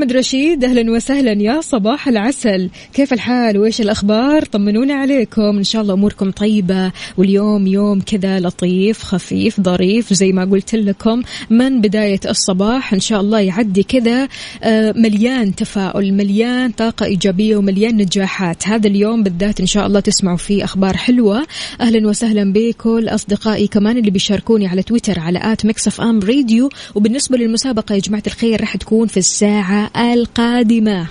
أحمد 0.00 0.12
رشيد 0.12 0.64
أهلا 0.64 0.92
وسهلا 0.92 1.32
يا 1.32 1.60
صباح 1.60 2.08
العسل. 2.08 2.70
كيف 2.94 3.12
الحال؟ 3.12 3.58
وإيش 3.58 3.80
الأخبار؟ 3.80 4.44
طمنونا 4.44 4.94
عليكم. 4.94 5.56
إن 5.56 5.64
شاء 5.64 5.82
الله 5.82 5.94
أموركم 5.94 6.30
طيبة. 6.30 6.92
واليوم 7.16 7.66
يوم 7.66 8.00
كذا 8.00 8.40
لطيف 8.40 9.02
خفيف 9.02 9.60
ظريف 9.60 10.12
زي 10.12 10.32
ما 10.32 10.44
قلت 10.44 10.74
لكم 10.74 11.22
من 11.50 11.80
بداية 11.80 12.20
الصباح. 12.28 12.92
إن 12.92 13.00
شاء 13.00 13.20
الله 13.20 13.40
يعدي 13.40 13.82
كذا 13.82 14.28
آه، 14.62 14.92
مليان 14.96 15.54
تفاؤل 15.54 16.12
مليان 16.14 16.70
طاقة 16.70 17.06
إيجابية 17.06 17.56
ومليان 17.56 17.96
نجاحات. 17.96 18.68
هذا 18.68 18.88
اليوم 18.88 19.22
بالذات 19.22 19.60
إن 19.60 19.66
شاء 19.66 19.86
الله 19.86 20.00
تسمعوا 20.00 20.36
فيه 20.36 20.64
أخبار 20.64 20.96
حلوة. 20.96 21.46
أهلا 21.80 22.08
وسهلا 22.08 22.52
بكل 22.52 23.08
اصدقائي 23.08 23.66
كمان 23.66 23.98
اللي 23.98 24.10
بيشاركوني 24.10 24.66
على 24.66 24.82
تويتر 24.82 25.20
على 25.20 25.52
at 25.52 25.66
Mix 25.66 25.86
FM 25.88 26.20
Radio. 26.20 26.68
وبالنسبة 26.94 27.36
للمسابقة 27.38 27.94
يا 27.94 28.00
جماعة 28.00 28.22
الخير 28.26 28.60
راح 28.60 28.76
تكون 28.76 29.06
في 29.06 29.16
الساعة 29.16 29.89
القادمة. 29.96 31.06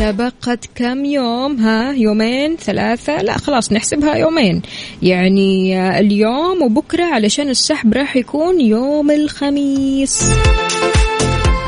تبقت 0.00 0.64
كم 0.74 1.04
يوم؟ 1.04 1.56
ها 1.56 1.92
يومين 1.92 2.56
ثلاثة؟ 2.56 3.22
لا 3.22 3.38
خلاص 3.38 3.72
نحسبها 3.72 4.14
يومين. 4.14 4.62
يعني 5.02 5.80
اليوم 5.98 6.62
وبكرة 6.62 7.04
علشان 7.04 7.48
السحب 7.48 7.94
راح 7.94 8.16
يكون 8.16 8.60
يوم 8.60 9.10
الخميس. 9.10 10.30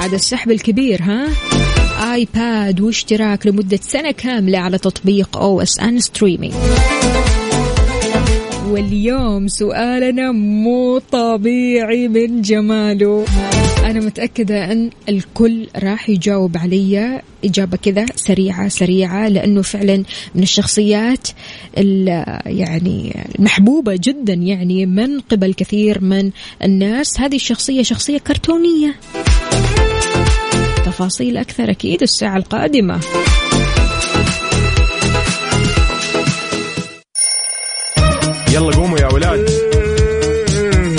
هذا 0.01 0.17
السحب 0.17 0.51
الكبير 0.51 1.03
ها؟ 1.03 1.27
آيباد 2.15 2.81
واشتراك 2.81 3.47
لمدة 3.47 3.79
سنة 3.83 4.11
كاملة 4.11 4.59
على 4.59 4.79
تطبيق 4.79 5.37
OSN 5.37 6.01
Streaming 6.01 6.55
واليوم 8.67 9.49
سؤالنا 9.49 10.33
مو 10.33 10.99
طبيعي 10.99 12.09
من 12.09 12.43
جماله. 12.43 13.25
أنا 13.85 14.01
متأكدة 14.01 14.73
أن 14.73 14.91
الكل 15.09 15.67
راح 15.77 16.11
يجاوب 16.11 16.57
علي 16.57 17.23
إجابة 17.45 17.77
كذا 17.77 18.07
سريعة 18.17 18.69
سريعة 18.69 19.29
لأنه 19.29 19.63
فعلا 19.63 19.97
من 20.35 20.43
الشخصيات 20.43 21.29
يعني 22.47 23.27
المحبوبة 23.39 23.99
جدا 24.05 24.33
يعني 24.35 24.87
من 24.87 25.21
قبل 25.21 25.55
كثير 25.55 26.05
من 26.05 26.31
الناس. 26.65 27.21
هذه 27.21 27.37
الشخصية 27.37 27.83
شخصية 27.83 28.19
كرتونية. 28.19 28.95
تفاصيل 30.85 31.37
أكثر 31.37 31.71
أكيد 31.71 32.03
الساعة 32.03 32.37
القادمة. 32.37 33.01
يلا 38.53 38.77
قوموا 38.77 38.99
يا 38.99 39.13
ولاد. 39.13 39.51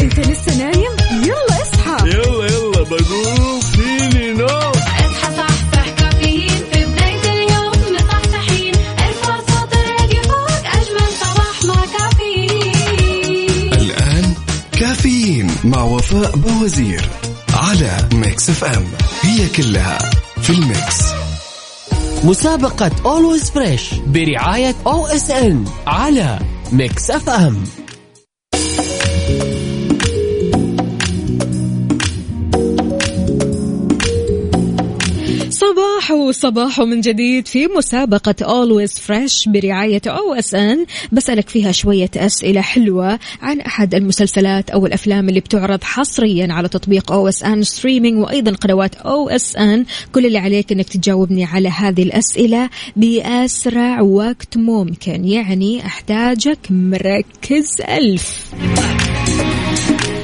أنت 0.02 0.20
لسه 0.20 0.58
نايم؟ 0.58 0.92
يلا 1.24 1.62
اصحى. 1.62 2.10
يلا 2.10 2.46
يلا 2.46 2.84
بقوم. 2.84 3.60
فيني 3.60 4.34
نوم. 4.34 4.48
اصحى 4.50 5.36
صحصح 5.38 5.90
كافيين. 5.98 6.50
في 6.72 6.86
بداية 6.86 7.32
اليوم 7.34 7.96
مصحصحين 7.96 8.74
ارفع 9.00 9.38
صوت 9.38 9.74
الراديو 9.74 10.22
فوق 10.22 10.52
أجمل 10.66 11.10
صباح 11.22 11.64
مع 11.66 11.86
كافيين. 11.98 13.74
الآن 13.74 14.34
كافيين 14.80 15.52
مع 15.64 15.84
وفاء 15.84 16.36
بوزير 16.36 17.10
على 17.54 17.98
Mix 18.14 18.50
FM. 18.50 18.86
هي 19.22 19.48
كلها 19.50 19.98
في 20.42 20.50
ال 20.50 20.61
Mix. 20.61 21.04
مسابقة 22.24 22.92
Always 23.06 23.52
Fresh 23.52 23.94
برعاية 24.08 24.76
OSN 24.88 25.66
على 25.88 26.40
Mix 26.74 27.12
FM 27.12 27.64
صباح 36.32 36.64
صباح 36.64 36.80
من 36.80 37.02
جديد 37.02 37.48
في 37.48 37.68
مسابقة 37.68 38.36
Always 38.42 38.92
Fresh 38.92 39.50
برعاية 39.50 40.02
OSN 40.08 40.86
بسألك 41.12 41.50
فيها 41.50 41.72
شوية 41.72 42.10
أسئلة 42.18 42.62
حلوة 42.62 43.20
عن 43.42 43.62
أحد 43.62 43.96
المسلسلات 43.96 44.70
أو 44.70 44.86
الأفلام 44.86 45.30
اللي 45.30 45.40
بتعرض 45.40 45.84
حصريا 45.84 46.54
على 46.54 46.70
تطبيق 46.70 47.12
OSN 47.12 47.64
Streaming 47.64 48.20
وأيضا 48.20 48.52
قنوات 48.52 48.96
OSN 48.96 49.86
كل 50.12 50.26
اللي 50.26 50.38
عليك 50.38 50.72
أنك 50.72 50.90
تجاوبني 50.90 51.46
على 51.46 51.70
هذه 51.70 52.04
الأسئلة 52.04 52.70
بأسرع 52.96 54.02
وقت 54.02 54.58
ممكن 54.58 55.26
يعني 55.26 55.86
أحتاجك 55.86 56.60
مركز 56.70 57.82
ألف. 57.90 58.54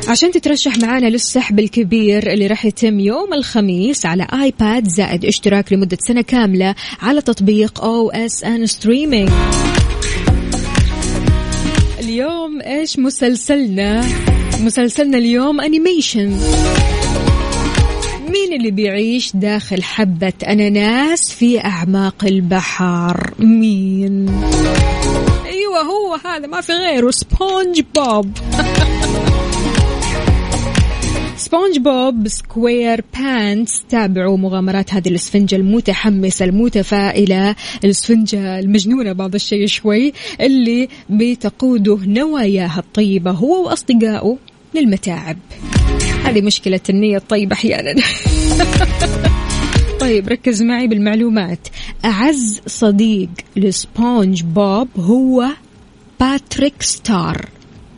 عشان 0.10 0.32
تترشح 0.32 0.78
معانا 0.78 1.06
للسحب 1.06 1.60
الكبير 1.60 2.34
اللي 2.34 2.48
راح 2.48 2.66
يتم 2.66 3.00
يوم 3.00 3.34
الخميس 3.34 4.06
على 4.06 4.28
آيباد 4.34 4.88
زائد 4.88 5.26
اشتراك 5.26 5.74
لمدة 5.74 5.98
سنة 6.02 6.22
كاملة 6.22 6.76
على 7.02 7.22
تطبيق 7.22 7.84
OSN 7.84 8.66
Streaming 8.66 9.30
اليوم 12.00 12.62
إيش 12.62 13.00
مسلسلنا؟ 13.00 14.06
مسلسلنا 14.62 15.18
اليوم 15.18 15.62
animation 15.62 16.30
مين 18.30 18.54
اللي 18.54 18.72
بيعيش 18.72 19.32
داخل 19.36 19.84
حبة 19.84 20.34
أناناس 20.48 21.34
في 21.34 21.66
أعماق 21.66 22.26
البحر؟ 22.26 23.34
مين؟ 23.40 24.30
أيوة 25.46 25.82
هو 25.82 26.16
هذا 26.26 26.48
ما 26.48 26.62
في 26.62 26.74
غيره 26.74 27.12
سبونج 27.12 27.82
بوب. 27.96 28.32
SpongeBob 31.50 32.28
SquarePants 32.28 33.84
تابعوا 33.90 34.38
مغامرات 34.38 34.94
هذه 34.94 35.08
الاسفنجة 35.08 35.56
المتحمسة 35.56 36.46
المتفائلة. 36.46 37.56
الاسفنجة 37.84 38.60
المجنونة 38.60 39.12
بعض 39.12 39.36
الشيء 39.36 39.68
شوي 39.68 40.14
اللي 40.42 40.90
بتقوده 41.10 42.00
نواياها 42.06 42.80
الطيبة 42.80 43.32
هو 43.32 43.66
وأصدقائه 43.66 44.38
للمتاعب. 44.76 45.38
هذه 46.24 46.42
مشكلة 46.42 46.80
النية 46.90 47.18
الطيبة 47.18 47.54
أحيانا. 47.54 47.96
طيب 50.02 50.28
ركز 50.28 50.62
معي 50.62 50.88
بالمعلومات. 50.88 51.68
أعز 52.06 52.62
صديق 52.68 53.30
لسبونج 53.56 54.44
بوب 54.44 54.88
هو 54.98 55.48
باتريك 56.20 56.82
ستار. 56.82 57.50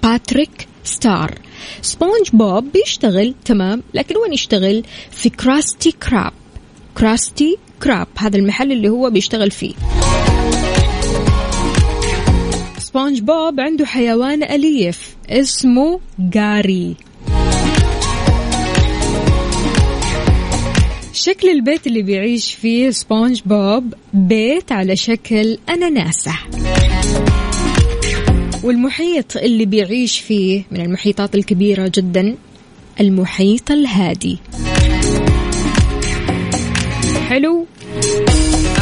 باتريك 0.03 0.67
ستار. 0.83 1.50
سبونج 1.81 2.29
بوب 2.33 2.71
بيشتغل 2.73 3.35
تمام 3.45 3.83
لكن 3.93 4.17
وين 4.17 4.33
يشتغل؟ 4.33 4.83
في 5.11 5.29
Krusty 5.29 5.91
Krab. 5.91 6.31
Krusty 6.97 7.57
Krab 7.83 8.07
هذا 8.17 8.37
المحل 8.37 8.71
اللي 8.71 8.89
هو 8.89 9.09
بيشتغل 9.09 9.51
فيه. 9.51 9.73
سبونج 12.77 13.19
بوب 13.19 13.59
عنده 13.59 13.85
حيوان 13.85 14.43
أليف 14.43 15.15
اسمه 15.29 15.99
جاري 16.19 16.95
شكل 21.13 21.49
البيت 21.49 21.87
اللي 21.87 22.01
بيعيش 22.01 22.53
فيه 22.53 22.89
سبونج 22.89 23.41
بوب 23.45 23.93
بيت 24.13 24.71
على 24.71 24.95
شكل 24.95 25.57
أناناسة. 25.69 26.31
والمحيط 28.63 29.37
اللي 29.37 29.65
بيعيش 29.65 30.19
فيه 30.19 30.63
من 30.71 30.81
المحيطات 30.81 31.35
الكبيرة 31.35 31.91
جدا 31.95 32.35
المحيط 32.99 33.71
الهادي. 33.71 34.37
حلو. 37.29 37.65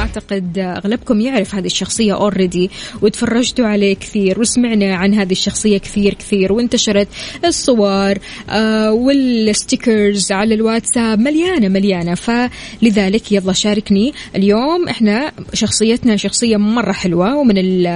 أعتقد 0.09 0.57
أغلبكم 0.59 1.21
يعرف 1.21 1.55
هذه 1.55 1.65
الشخصية 1.65 2.13
already 2.13 2.69
وتفرجتوا 3.01 3.65
عليه 3.67 3.95
كثير 3.95 4.39
وسمعنا 4.39 4.95
عن 4.95 5.13
هذه 5.13 5.31
الشخصية 5.31 5.77
كثير 5.77 6.13
كثير 6.13 6.53
وانتشرت 6.53 7.07
الصور 7.45 8.15
آه 8.49 8.91
وال 8.93 9.21
stickers 9.21 10.31
على 10.31 10.55
الواتساب 10.55 11.19
مليانة 11.19 11.67
مليانة. 11.67 12.15
فلذلك 12.15 13.31
يلا 13.31 13.53
شاركني. 13.53 14.13
اليوم 14.35 14.87
إحنا 14.89 15.31
شخصيتنا 15.53 16.17
شخصية 16.17 16.57
مرة 16.57 16.91
حلوة 16.91 17.37
ومن 17.37 17.57
ال- 17.57 17.87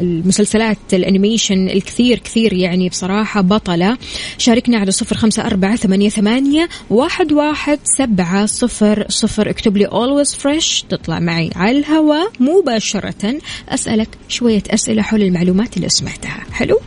المسلسلات 0.00 0.78
ال 0.92 1.00
animation 1.00 1.68
الكثير 1.68 2.18
كثير 2.18 2.52
يعني 2.52 2.88
بصراحة 2.88 3.40
بطلة. 3.40 3.96
شاركنا 4.38 4.78
على 4.78 4.90
صفر 4.90 5.16
خمسة 5.16 5.46
أربعة 5.46 5.76
ثمانية 5.76 6.08
ثمانية 6.08 6.68
واحد 6.90 7.32
واحد 7.32 7.78
سبعة 7.98 8.46
صفر 8.46 9.06
صفر. 9.08 9.50
اكتب 9.50 9.76
لي 9.76 9.86
always 9.86 10.28
fresh 10.28 10.84
تطلع 10.88 11.18
معي 11.20 11.50
على 11.64 11.78
الهواء 11.78 12.32
مباشرة. 12.40 13.38
أسألك 13.68 14.08
شوية 14.28 14.62
أسئلة 14.70 15.02
حول 15.02 15.22
المعلومات 15.22 15.76
اللي 15.76 15.88
سمعتها. 15.88 16.44
حلو؟ 16.52 16.80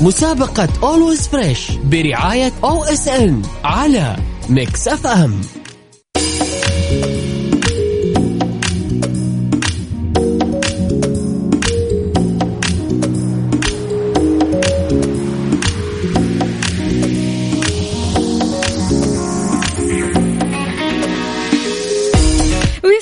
مسابقة 0.00 0.66
Always 0.66 1.20
Fresh 1.20 1.72
برعاية 1.84 2.52
OSN 2.62 3.32
على 3.64 4.16
Mix 4.48 4.88
FM 4.88 5.40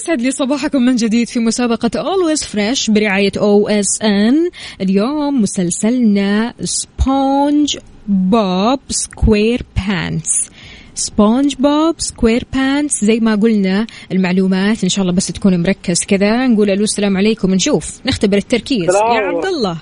ويسعد 0.08 0.22
لي 0.22 0.30
صباحكم 0.30 0.82
من 0.82 0.96
جديد 0.96 1.28
في 1.28 1.40
مسابقة 1.40 1.90
Always 1.90 2.40
Fresh 2.40 2.90
برعاية 2.90 3.32
OSN 3.32 4.50
اليوم 4.80 5.42
مسلسلنا 5.42 6.54
سبونج 6.64 7.78
بوب 8.08 8.80
سكوير 8.88 9.62
بانتس 9.76 10.50
سبونج 10.94 11.54
بوب 11.54 11.94
سكوير 11.98 12.44
بانتس 12.52 13.04
زي 13.04 13.20
ما 13.20 13.34
قلنا 13.34 13.86
المعلومات 14.12 14.84
إن 14.84 14.88
شاء 14.88 15.02
الله 15.02 15.14
بس 15.14 15.26
تكون 15.26 15.62
مركز 15.62 15.98
كذا. 16.08 16.46
نقول 16.46 16.70
ألو 16.70 16.84
السلام 16.84 17.16
عليكم. 17.16 17.54
نشوف 17.54 18.00
نختبر 18.06 18.36
التركيز. 18.36 18.94
يا 18.94 19.02
عبد 19.02 19.46
الله. 19.46 19.78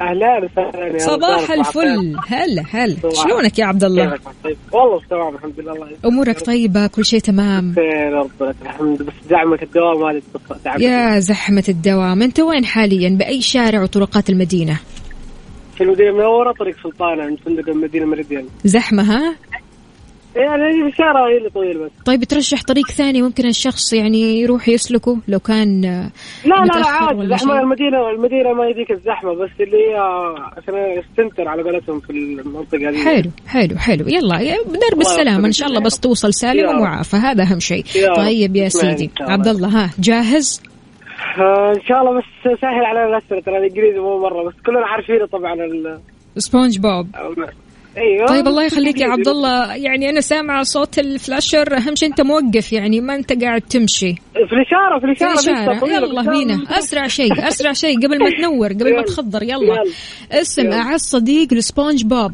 أهلا 0.00 0.44
وسهلا 0.44 0.98
صباح. 0.98 1.50
الفل. 1.50 2.16
هلا 2.28 2.62
هلا. 2.70 2.96
شلونك 3.12 3.58
يا 3.58 3.64
عبد 3.64 3.84
الله؟ 3.84 4.18
طيب 4.44 4.56
والله 4.72 5.00
تمام 5.10 5.34
الحمد 5.34 5.60
لله 5.60 5.72
الله. 5.72 5.88
أمورك 6.04 6.40
طيبة؟ 6.40 6.86
كل 6.86 7.04
شيء 7.04 7.20
تمام؟ 7.20 7.74
خير 7.74 8.12
رب 8.12 8.30
لك 8.40 8.56
الحمد. 8.62 9.02
بس 9.02 9.12
زحمة 9.30 9.62
الدوام 9.62 10.04
هذه 10.04 10.82
يا 10.82 11.18
زحمة 11.18 11.64
الدوام. 11.68 12.22
أنت 12.22 12.40
وين 12.40 12.64
حاليا؟ 12.64 13.08
بأي 13.08 13.40
شارع 13.40 13.82
وطرقات 13.82 14.30
المدينة؟ 14.30 14.80
في 15.76 15.84
المدينة 15.84 16.08
المنورة 16.10 16.52
طريق 16.52 16.76
سلطانة 16.82 17.22
عند 17.22 17.38
فندق 17.46 17.68
المدينة 17.68 18.06
مريديان 18.06 18.44
زحمة 18.64 19.02
ها؟ 19.02 19.34
يعني 20.36 20.86
الشارع 20.88 21.28
هي 21.28 21.36
اللي 21.38 21.50
طويل 21.50 21.78
بس. 21.78 21.90
طيب 22.04 22.24
ترشح 22.24 22.62
طريق 22.62 22.86
ثاني 22.90 23.22
ممكن 23.22 23.46
الشخص 23.46 23.92
يعني 23.92 24.40
يروح 24.40 24.68
يسلكه 24.68 25.18
لو 25.28 25.38
كان 25.38 25.84
آه، 25.84 26.10
لا 26.44 26.54
لا 26.54 26.80
لا 26.80 26.86
عادي. 26.86 27.38
شيء؟ 27.38 27.52
المدينة 27.52 28.10
المدينة 28.10 28.52
ما 28.52 28.66
يديك 28.68 28.90
الزحمة 28.90 29.34
بس 29.34 29.50
اللي 29.60 29.76
هي 29.76 29.94
عشان 30.56 30.74
يستنتر 30.98 31.48
على 31.48 31.62
قولتهم 31.62 32.00
في 32.00 32.10
المنطقة 32.10 32.88
هذه. 32.88 33.04
حلو 33.04 33.30
حلو 33.46 33.76
حلو. 33.76 34.04
يلا 34.08 34.56
درب 34.66 35.00
السلامة. 35.00 35.46
إن 35.46 35.52
شاء 35.52 35.68
الله 35.68 35.80
بس. 35.80 36.00
توصل 36.00 36.34
سالم. 36.34 36.68
ومعافى. 36.68 37.16
هذا 37.16 37.42
أهم 37.42 37.60
شيء. 37.60 37.84
طيب 38.16 38.56
يا 38.56 38.66
اسمعني 38.66 38.96
سيدي. 38.98 39.10
عبد 39.20 39.48
الله. 39.48 39.68
ها 39.68 39.90
جاهز؟ 39.98 40.62
آه، 41.38 41.72
إن 41.76 41.82
شاء 41.88 42.00
الله 42.00 42.18
بس 42.18 42.58
سهل 42.60 42.84
علينا 42.84 43.06
الأسئلة. 43.16 43.40
ترى 43.40 43.58
الإنجليزي 43.58 43.98
مو 43.98 44.18
مرة 44.22 44.48
بس 44.48 44.54
كلنا 44.66 44.86
عارفينه 44.86 45.26
طبعا 45.26 45.54
ال 45.54 45.98
سبونج 46.38 46.78
بوب. 46.78 47.06
أيوه 47.96 48.26
طيب 48.26 48.48
الله 48.48 48.64
يخليك 48.64 49.00
يا 49.00 49.06
عبد 49.06 49.28
الله. 49.28 49.74
يعني 49.74 50.10
أنا 50.10 50.20
سامعة 50.20 50.62
صوت 50.62 50.98
ال 50.98 51.07
flasher. 51.07 51.76
أهم 51.76 51.94
شيء 51.94 52.08
أنت 52.08 52.20
موقف 52.20 52.72
يعني 52.72 53.00
ما 53.00 53.14
أنت 53.14 53.42
قاعد 53.44 53.60
تمشي. 53.60 54.14
في 54.32 54.52
الاشاره 54.52 54.98
في 55.00 55.00
في 55.00 55.24
الاشاره 55.24 55.38
الشارع 55.38 55.72
لسه 55.72 55.80
طويلة، 55.80 55.96
يلا. 55.96 56.22
بينا. 56.30 56.78
أسرع 56.78 57.06
شيء 57.06 57.48
أسرع 57.48 57.72
شيء 57.72 57.96
قبل 58.06 58.18
ما 58.18 58.30
تنور 58.30 58.68
قبل 58.72 58.96
ما. 58.96 59.02
تخضر. 59.02 59.42
يلا. 59.42 59.82
اسم. 60.32 60.72
أعز 60.72 61.00
صديق 61.00 61.54
لسبونج 61.54 62.04
بوب. 62.04 62.32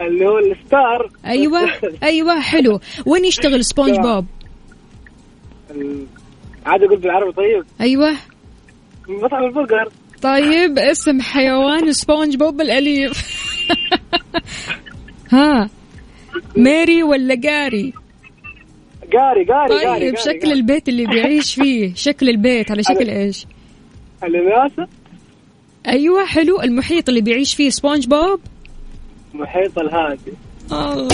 اللي 0.00 0.26
هو 0.26 0.38
الستار. 0.38 1.10
أيوه. 1.26 1.70
أيوه 2.02 2.40
حلو. 2.40 2.80
وين 3.06 3.24
يشتغل 3.24 3.64
سبونج. 3.64 3.96
بوب؟ 4.00 4.26
ال- 5.70 6.06
عاد 6.66 6.82
أقول 6.82 6.96
بالعربي 6.98 7.32
طيب. 7.32 7.64
أيوه. 7.80 8.16
مطعم 9.08 9.44
البرجر. 9.44 9.88
طيب 10.22 10.78
اسم 10.78 11.20
حيوان 11.20 11.92
سبونج 11.92 12.36
بوب 12.36 12.60
الأليف. 12.60 13.51
ها. 15.30 15.70
ماري 16.56 17.02
ولا 17.02 17.34
جاري؟ 17.34 17.92
قاري 19.12 19.44
قاري 19.44 19.44
قاري 19.44 19.68
طيب 19.68 19.88
قاري، 19.88 20.16
شكل 20.16 20.40
قاري. 20.40 20.52
البيت 20.52 20.88
اللي 20.88 21.06
بيعيش 21.06 21.54
فيه 21.54 21.94
شكل 21.94 22.28
البيت 22.28 22.70
على 22.70 22.82
شكل 22.82 23.10
إيش؟ 23.10 23.46
أناناسة 24.24 24.86
أيوه 25.88 26.24
حلو. 26.24 26.62
المحيط 26.62 27.08
اللي 27.08 27.20
بيعيش 27.20 27.54
فيه 27.54 27.70
سبونج 27.70 28.06
بوب؟ 28.06 28.40
محيط 29.34 29.78
الهادي. 29.78 30.32
الله. 30.72 31.08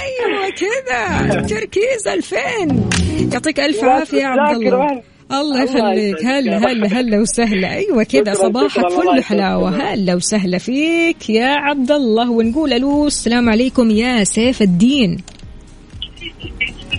أيوه 0.00 0.50
كذا. 0.50 1.40
تركيز 1.42 2.08
ألفين. 2.08 2.90
يعطيك 3.32 3.60
ألف 3.60 3.84
عافية 3.84 4.18
يا 4.18 4.26
عبد 4.26 4.56
الله؟ 4.62 5.02
الله 5.32 5.62
يخليك. 5.62 6.24
هلا 6.24 6.58
هلا 6.58 6.86
هلا 6.86 7.20
وسهلا. 7.20 7.74
أيوه 7.74 8.02
كذا 8.02 8.34
صباحك 8.34 8.84
يسعدك. 8.84 9.24
حلاوة. 9.24 9.92
هلا 9.92 10.14
وسهلا 10.14 10.58
فيك 10.58 11.30
يا 11.30 11.46
عبد 11.46 11.90
الله. 11.90 12.30
ونقول 12.30 12.72
ألو 12.72 13.06
السلام 13.06 13.48
عليكم 13.48 13.90
يا 13.90 14.24
سيف 14.24 14.62
الدين. 14.62 15.22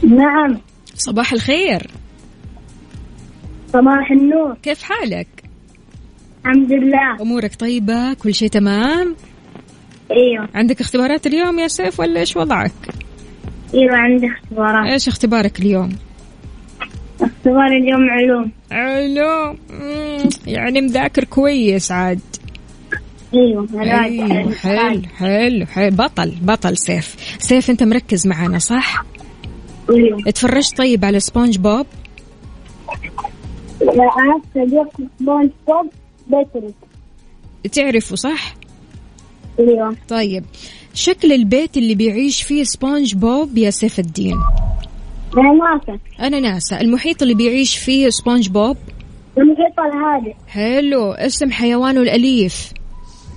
نعم. 0.04 0.62
صباح 0.96 1.34
الخير. 1.34 1.88
صباح 3.74 4.12
النور. 4.12 4.56
كيف 4.64 4.84
حالك؟ 4.84 5.28
الحمد 6.46 6.72
لله. 6.72 7.22
أمورك 7.22 7.56
طيبة؟ 7.56 8.14
كل 8.14 8.34
شيء 8.34 8.50
تمام؟ 8.50 9.16
أيوه. 10.12 10.50
عندك 10.56 10.82
اختبارات 10.82 11.28
اليوم 11.28 11.60
يا 11.60 11.68
سيف 11.68 12.00
ولا 12.00 12.20
إيش 12.20 12.38
وضعك؟ 12.38 12.72
أيوه 13.74 13.96
عندي 13.96 14.28
اختبارات. 14.28 14.92
إيش 14.92 15.08
اختبارك 15.08 15.60
اليوم؟ 15.60 15.90
اختبار 17.22 17.68
اليوم 17.68 18.10
علوم. 18.10 18.52
علوم. 18.72 19.58
يعني 20.48 20.82
مذاكر 20.82 21.24
كويس 21.24 21.92
عاد. 21.92 22.20
أيوه 23.34 23.68
حلو 24.52 25.02
حلو 25.04 25.66
حلو. 25.66 25.96
بطل 25.96 26.34
بطل 26.42 26.78
سيف. 26.78 27.16
سيف 27.40 27.70
أنت 27.70 27.84
مركز 27.84 28.28
معنا 28.28 28.60
صح؟ 28.60 29.06
أيوه. 29.90 30.18
اتفرجت 30.28 30.78
طيب 30.78 31.06
على 31.06 31.20
سبونج 31.20 31.58
بوب؟ 31.58 31.86
عرفت 33.82 34.48
صديق 34.56 35.10
سبونج 35.20 35.50
بوب 35.68 35.90
باتريك 36.28 36.74
تعرفه 37.72 38.16
صح؟ 38.16 38.56
أيوه. 39.60 39.96
طيب. 40.10 40.44
شكل 40.94 41.34
البيت 41.34 41.78
اللي 41.78 41.96
بيعيش 41.96 42.44
فيه 42.44 42.64
سبونج 42.64 43.16
بوب 43.16 43.58
يا 43.58 43.70
سيف 43.70 44.00
الدين؟ 44.00 44.38
أناناسة. 45.36 46.00
أناناسة. 46.20 46.82
المحيط 46.82 47.22
اللي 47.22 47.34
بيعيش 47.34 47.78
فيه 47.78 48.10
سبونج 48.10 48.50
بوب؟ 48.50 48.78
المحيط 49.38 49.80
الهادئ 49.80 50.34
حلو. 50.48 51.12
اسم 51.12 51.52
حيوانه 51.52 52.02
الأليف. 52.02 52.74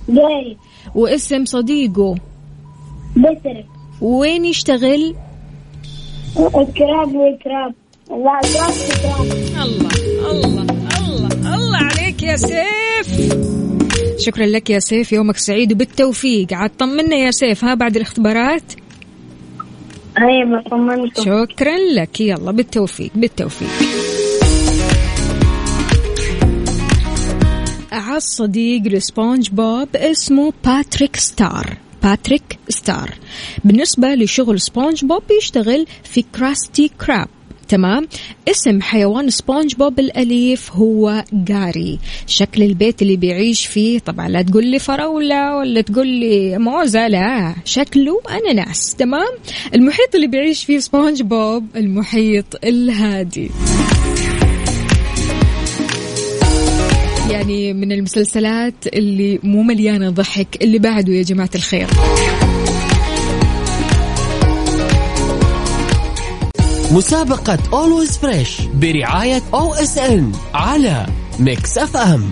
جاري. 0.09 0.57
واسم 0.95 1.45
صديقه؟ 1.45 2.15
بيتري 3.15 3.65
وين 4.01 4.45
يشتغل؟ 4.45 5.15
الكراب 6.37 7.15
والكراب. 7.15 7.73
الله 8.11 8.39
الله 9.61 10.61
الله 11.01 11.55
الله 11.55 11.77
عليك 11.77 12.23
يا 12.23 12.35
سيف. 12.35 13.35
شكرا 14.17 14.45
لك 14.45 14.69
يا 14.69 14.79
سيف. 14.79 15.11
يومك 15.13 15.37
سعيد 15.37 15.73
وبالتوفيق. 15.73 16.53
عاد 16.53 16.71
طمنا 16.79 17.15
يا 17.15 17.31
سيف. 17.31 17.65
ها 17.65 17.73
بعد 17.73 17.95
الاختبارات. 17.95 18.73
طمنتم 20.71 21.23
شكرا 21.23 21.77
لك. 21.77 22.21
يلا 22.21 22.51
بالتوفيق 22.51 23.11
بالتوفيق. 23.15 23.69
أعز 27.93 28.21
صديق 28.21 28.81
لسبونج 28.81 29.49
بوب 29.49 29.87
اسمه 29.95 30.53
باتريك 30.65 31.15
ستار. 31.15 31.77
باتريك 32.03 32.59
ستار. 32.69 33.09
بالنسبة 33.63 34.15
لشغل 34.15 34.61
سبونج 34.61 35.05
بوب 35.05 35.23
بيشتغل 35.29 35.85
في 36.03 36.25
Krusty 36.35 36.91
Krab. 37.05 37.27
تمام. 37.71 38.07
اسم 38.47 38.81
حيوان 38.81 39.29
سبونج 39.29 39.75
بوب 39.75 39.99
الأليف 39.99 40.71
هو 40.71 41.23
جاري. 41.33 41.99
شكل 42.27 42.63
البيت 42.63 43.01
اللي 43.01 43.15
بيعيش 43.15 43.65
فيه 43.65 43.99
طبعا 43.99 44.29
لا 44.29 44.41
تقول 44.41 44.65
لي 44.65 44.79
فراولة 44.79 45.57
ولا 45.57 45.81
تقول 45.81 46.07
لي 46.07 46.57
موزة 46.57 47.07
لا 47.07 47.55
شكله 47.65 48.21
أناناس 48.29 48.95
تمام؟ 48.95 49.31
المحيط 49.75 50.15
اللي 50.15 50.27
بيعيش 50.27 50.63
فيه 50.63 50.79
سبونج 50.79 51.21
بوب 51.21 51.65
المحيط 51.75 52.45
الهادي. 52.63 53.51
يعني 57.29 57.73
من 57.73 57.91
المسلسلات 57.91 58.87
اللي 58.93 59.39
مو 59.43 59.63
مليانة 59.63 60.09
ضحك 60.09 60.63
اللي 60.63 60.79
بعده 60.79 61.13
يا 61.13 61.23
جماعة 61.23 61.49
الخير. 61.55 61.87
مسابقة 66.91 67.57
Always 67.73 68.17
Fresh 68.17 68.61
برعاية 68.61 69.41
OSN 69.53 70.31
على 70.53 71.05
Mix 71.39 71.77
FM 71.77 72.31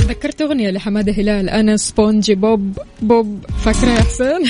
ذكرت 0.00 0.42
أغنية 0.42 0.70
لحمادة 0.70 1.12
هلال 1.12 1.50
أنا 1.50 1.76
سبونجي 1.76 2.34
بوب 2.34 2.78
بوب 3.02 3.44
فاكرة 3.64 3.88
يا 3.90 4.02
حسين؟ 4.02 4.44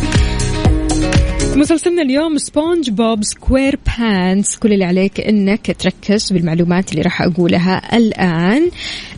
مسلسلنا 1.56 2.02
اليوم 2.02 2.38
سبونج 2.38 2.90
بوب 2.90 3.24
سكوير 3.24 3.78
بانس 3.98 4.56
كل 4.56 4.72
اللي 4.72 4.84
عليك 4.84 5.20
إنك 5.20 5.76
تركز 5.78 6.32
بالمعلومات 6.32 6.90
اللي 6.90 7.02
راح 7.02 7.22
أقولها 7.22 7.96
الآن. 7.96 8.70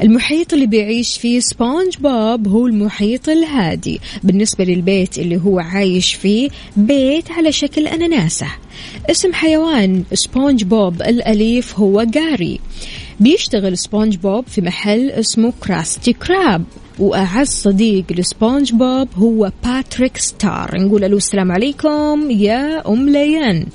المحيط 0.03 0.53
اللي 0.53 0.67
بيعيش 0.67 1.19
فيه 1.19 1.41
سبونج 1.41 1.97
بوب 1.97 2.49
هو 2.49 2.67
المحيط 2.67 3.29
الهادي. 3.29 4.01
بالنسبة 4.23 4.65
للبيت 4.65 5.19
اللي 5.19 5.41
هو 5.45 5.59
عايش 5.59 6.15
فيه 6.15 6.49
بيت 6.77 7.31
على 7.31 7.53
شكل 7.53 7.87
أناناسة. 7.87 8.47
اسم 9.11 9.33
حيوان 9.33 10.05
سبونج 10.13 10.65
بوب 10.65 11.03
الأليف 11.03 11.79
هو 11.79 12.03
جاري. 12.03 12.61
بيشتغل 13.21 13.79
سبونج 13.79 14.17
بوب 14.17 14.47
في 14.47 14.61
محل 14.61 15.11
اسمه 15.11 15.53
Krusty 15.67 16.13
Krab. 16.13 16.65
وأعز 16.99 17.49
صديق 17.49 18.05
لسبونج 18.11 18.73
بوب 18.73 19.09
هو 19.17 19.53
باتريك 19.65 20.17
ستار 20.17 20.71
نقول 20.81 21.01
له 21.01 21.07
السلام 21.07 21.53
عليكم 21.53 22.31
يا 22.31 22.89
أم 22.89 23.09
ليان. 23.09 23.67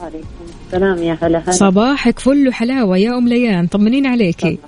وعليكم 0.00 0.26
السلام 0.66 1.02
يا 1.02 1.18
هلا 1.22 1.38
هلا. 1.38 1.50
صباحك 1.50 2.18
فل 2.18 2.48
وحلاوة 2.48 2.98
يا 2.98 3.18
أم 3.18 3.28
ليان. 3.28 3.66
طمنيني 3.66 4.06
عليكي. 4.06 4.58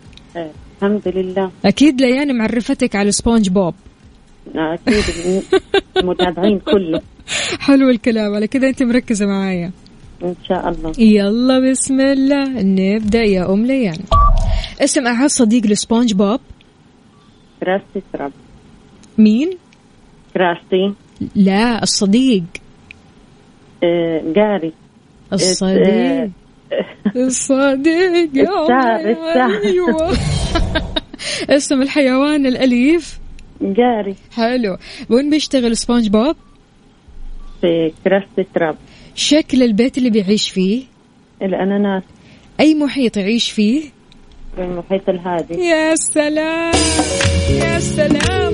الحمد 0.76 1.08
لله. 1.08 1.50
أكيد 1.64 2.00
ليان 2.00 2.38
معرفتك 2.38 2.96
على 2.96 3.12
سبونج 3.12 3.48
بوب. 3.48 3.74
أكيد. 4.56 5.42
المتابعين 5.96 6.58
كله. 6.58 7.00
حلو 7.58 7.90
الكلام. 7.90 8.34
على 8.34 8.46
كذا 8.46 8.68
أنت 8.68 8.82
مركزة 8.82 9.26
معايا. 9.26 9.70
إن 10.22 10.34
شاء 10.48 10.68
الله. 10.68 10.92
يلا 10.98 11.70
بسم 11.70 12.00
الله. 12.00 12.62
نبدأ 12.62 13.22
يا 13.22 13.52
أم 13.52 13.66
ليان. 13.66 13.98
اسم 14.80 15.06
أعز 15.06 15.30
صديق 15.30 15.66
لسبونج 15.66 16.14
بوب 16.14 16.40
كراستي 17.60 18.02
تراب 18.12 18.32
مين؟ 19.18 19.50
كراستي 20.34 20.92
لا 21.34 21.82
الصديق. 21.82 22.44
آه، 23.84 24.22
جاري 24.36 24.72
الصديق. 25.32 26.30
الصديق. 27.16 28.36
يا 28.36 28.44
الساعة- 28.44 28.70
أم 28.70 29.06
الساعة. 29.06 29.60
أيوة. 29.64 30.12
اسم 31.56 31.82
الحيوان 31.82 32.46
الأليف؟ 32.46 33.18
جاري 33.62 34.14
حلو. 34.32 34.76
وين 35.10 35.30
بيشتغل 35.30 35.76
سبونج 35.76 36.08
بوب 36.08 36.36
في 37.60 37.92
كراستي 38.04 38.44
تراب 38.54 38.76
شكل 39.14 39.62
البيت 39.62 39.98
اللي 39.98 40.10
بيعيش 40.10 40.50
فيه؟ 40.50 40.82
الأناناس. 41.42 42.02
أي 42.60 42.74
محيط 42.74 43.16
يعيش 43.16 43.50
فيه؟ 43.50 43.82
في 44.56 44.62
المحيط 44.62 45.08
الهادي. 45.08 45.54
يا 45.54 45.94
سلام 45.94 46.72
يا 47.50 47.78
سلام. 47.78 48.52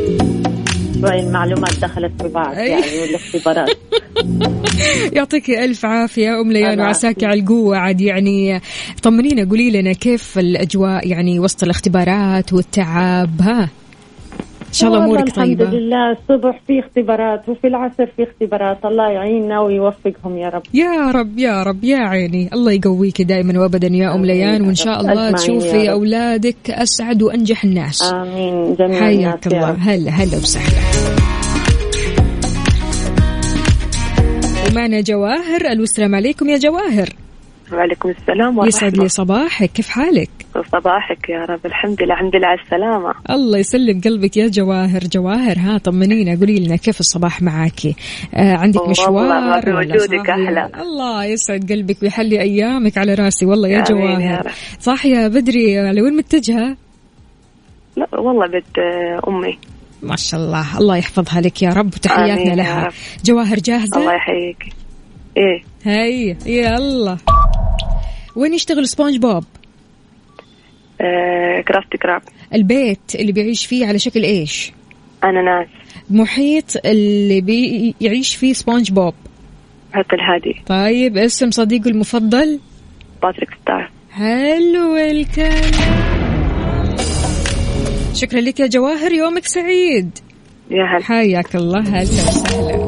المعلومات 1.04 1.78
دخلت 1.80 2.22
في 2.22 2.28
بعض. 2.28 2.54
يعني 2.56 3.00
والاختبارات 3.02 3.70
يعطيك 5.16 5.50
ألف 5.50 5.84
عافية 5.84 6.40
أم 6.40 6.52
ليان 6.52 6.80
وعساك. 6.80 7.24
على 7.24 7.40
القوة. 7.40 7.76
عاد 7.76 8.00
يعني 8.00 8.60
طمنينا 9.02 9.48
قولي 9.48 9.70
لنا 9.70 9.92
كيف 9.92 10.38
الأجواء 10.38 11.08
يعني 11.08 11.38
وسط 11.38 11.62
الاختبارات 11.62 12.52
والتعب 12.52 13.42
ها؟ 13.42 13.68
إن 14.70 14.74
شاء 14.74 14.88
الله 14.88 15.00
والله 15.00 15.14
أمورك 15.20 15.28
الحمد 15.38 15.62
لله. 15.62 16.10
الصبح 16.10 16.60
في 16.66 16.80
اختبارات 16.80 17.48
وفي 17.48 17.66
العصر 17.66 18.06
في 18.06 18.22
اختبارات. 18.22 18.84
الله 18.84 19.10
يعيننا 19.10 19.60
ويوفقهم 19.60 20.38
يا 20.38 20.48
رب. 20.48 20.62
يا 20.74 21.10
رب 21.10 21.38
يا 21.38 21.62
رب 21.62 21.84
يا 21.84 21.98
عيني. 21.98 22.50
الله 22.52 22.72
يقويك 22.72 23.22
دائما 23.22 23.60
وابدا 23.60 23.88
يا 23.88 24.14
أم 24.14 24.24
ليان. 24.24 24.62
يا 24.62 24.66
وإن 24.66 24.74
شاء. 24.74 25.00
الله 25.00 25.30
تشوفي. 25.30 25.90
أولادك 25.90 26.70
أسعد 26.70 27.22
وأنجح 27.22 27.64
الناس. 27.64 28.12
آمين. 28.12 28.74
جميع 28.74 29.00
حياك 29.00 29.46
الله. 29.46 29.70
هلا 29.70 30.10
هلا 30.10 30.36
وسهلا. 30.36 30.80
ومعنا 34.70 35.00
جواهر. 35.00 35.72
ألو 35.72 35.82
السلام 35.82 36.14
عليكم 36.14 36.48
يا 36.48 36.58
جواهر. 36.58 37.08
وعليكم 37.72 38.08
السلام 38.08 38.66
يسعد 38.66 38.92
ورحمة 38.92 39.02
لي 39.02 39.08
صباحك. 39.08 39.72
كيف 39.72 39.88
حالك؟ 39.88 40.30
صباحك 40.72 41.28
يا 41.28 41.44
رب؟ 41.44 41.66
الحمد 41.66 42.02
لله 42.02 42.14
الحمد 42.14 42.36
لله 42.36 42.46
على 42.46 42.60
السلامة. 42.60 43.14
الله 43.30 43.58
يسلم 43.58 44.00
قلبك 44.00 44.36
يا 44.36 44.48
جواهر. 44.48 45.00
جواهر 45.12 45.58
ها 45.58 45.78
طمنينا 45.78 46.38
قولي 46.40 46.66
لنا 46.66 46.76
كيف 46.76 47.00
الصباح 47.00 47.42
معاكي؟ 47.42 47.96
آه 48.34 48.56
عندك 48.56 48.80
والله 48.80 48.90
مشوار 48.90 49.68
ولا 49.68 49.78
وجودك؟ 49.78 50.30
أحلى. 50.30 50.70
الله 50.80 51.24
يسعد 51.24 51.72
قلبك 51.72 52.02
ويحلي 52.02 52.40
أيامك 52.40 52.98
على 52.98 53.14
راسي. 53.14 53.46
والله 53.46 53.68
يا 53.68 53.84
آمين 53.90 54.02
يا 54.02 54.16
جواهر. 54.16 54.46
رب. 54.46 54.52
صاحية 54.80 55.28
بدري 55.28 55.92
لوين 55.92 56.16
متجهة؟ 56.16 56.76
لا 57.96 58.20
والله 58.20 58.46
بيت 58.46 58.78
آه، 58.78 59.28
أمي. 59.28 59.58
ما 60.02 60.16
شاء 60.16 60.40
الله. 60.40 60.78
الله 60.78 60.96
يحفظها 60.96 61.40
لك 61.40 61.62
يا 61.62 61.68
رب 61.68 61.86
وتحياتنا 61.86 62.54
لها. 62.54 62.84
رب. 62.84 62.92
جواهر 63.24 63.56
جاهزة؟ 63.56 64.00
الله 64.00 64.14
يحييك. 64.14 64.79
إيه. 65.40 65.62
هيا 65.84 66.36
يلا. 66.46 67.16
وين 68.36 68.54
يشتغل 68.54 68.88
سبونج 68.88 69.16
بوب 69.16 69.44
آه 71.00 71.60
Krusty 71.60 71.98
Krab. 71.98 72.22
البيت 72.54 73.14
اللي 73.14 73.32
بيعيش 73.32 73.66
فيه 73.66 73.86
على 73.86 73.98
شكل 73.98 74.22
إيش؟ 74.22 74.72
أناناس. 75.24 75.68
محيط 76.10 76.86
اللي 76.86 77.40
بيعيش 77.40 78.36
فيه 78.36 78.52
سبونج 78.52 78.92
بوب 78.92 79.14
محيط 79.92 80.06
الهادي. 80.12 80.62
طيب 80.66 81.16
اسم 81.18 81.50
صديقه 81.50 81.88
المفضل؟ 81.90 82.60
باتريك 83.22 83.50
ستار. 83.62 83.90
حلو 84.10 84.96
الكلام. 84.96 85.70
شكرا 88.14 88.40
لك 88.40 88.60
يا 88.60 88.66
جواهر 88.66 89.12
يومك 89.12 89.46
سعيد. 89.46 90.18
يا 90.70 90.84
هلا. 90.84 91.04
حياك 91.04 91.56
الله. 91.56 91.80
هلا 91.80 92.00
وسهلا. 92.02 92.79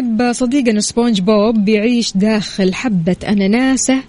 طيب 0.00 0.32
صديقنا 0.32 0.80
سبونج 0.80 1.20
بوب 1.20 1.64
بيعيش 1.64 2.12
داخل 2.16 2.74
حبة 2.74 3.16
أناناسة 3.28 4.02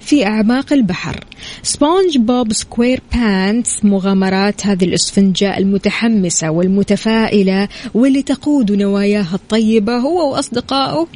في 0.00 0.26
أعماق 0.26 0.72
البحر. 0.72 1.20
سبونج 1.62 2.18
بوب 2.18 2.52
سكوير 2.52 3.00
بانتس 3.12 3.84
مغامرات 3.84 4.66
هذه 4.66 4.84
الأسفنجة 4.84 5.58
المتحمسة 5.58 6.50
والمتفائلة 6.50 7.68
واللي 7.94 8.22
تقود 8.22 8.72
نواياها 8.72 9.34
الطيبة 9.34 9.96
هو 9.96 10.32
وأصدقائه 10.32 11.06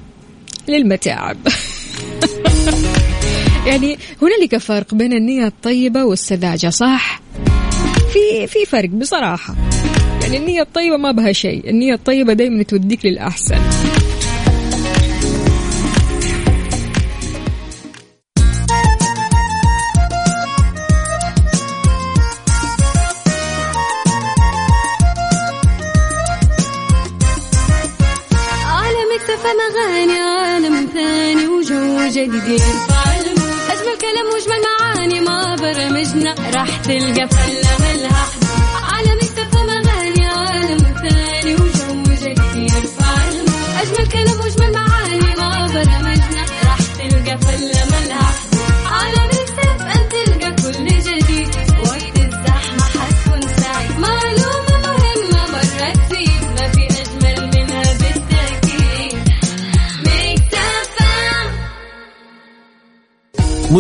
للمتاعب. 0.69 1.37
يعني 3.66 3.99
هنالك 4.23 4.57
فرق 4.57 4.95
بين 4.95 5.12
النية 5.12 5.47
الطيبة 5.47 6.05
والسذاجة 6.05 6.69
صح؟ 6.69 7.21
في 8.12 8.47
في 8.47 8.66
فرق 8.66 8.88
بصراحة. 8.90 9.55
يعني 10.23 10.37
النية 10.37 10.62
الطيبة 10.62 10.97
ما 10.97 11.11
بها 11.11 11.33
شيء. 11.33 11.71
النية 11.71 11.95
الطيبة 11.95 12.33
دايما 12.33 12.62
توديك 12.62 13.07
للأحسن. 13.07 13.61
المود 32.25 32.61
أجمل 33.71 33.97
كلام 34.01 34.27
وأجمل 34.33 34.63
معاني 34.81 35.21
ما 35.21 35.57
برمجنا 35.57 36.35
راح 36.55 36.77
تلقى 36.77 37.29
فلة 37.29 37.60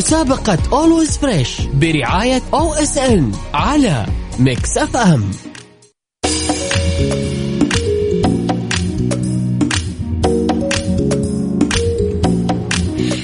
مسابقة 0.00 0.58
Always 0.72 1.18
Fresh 1.18 1.60
برعاية 1.60 2.42
OSN 2.54 3.32
على 3.54 4.06
Mix 4.38 4.78
FM 4.78 5.30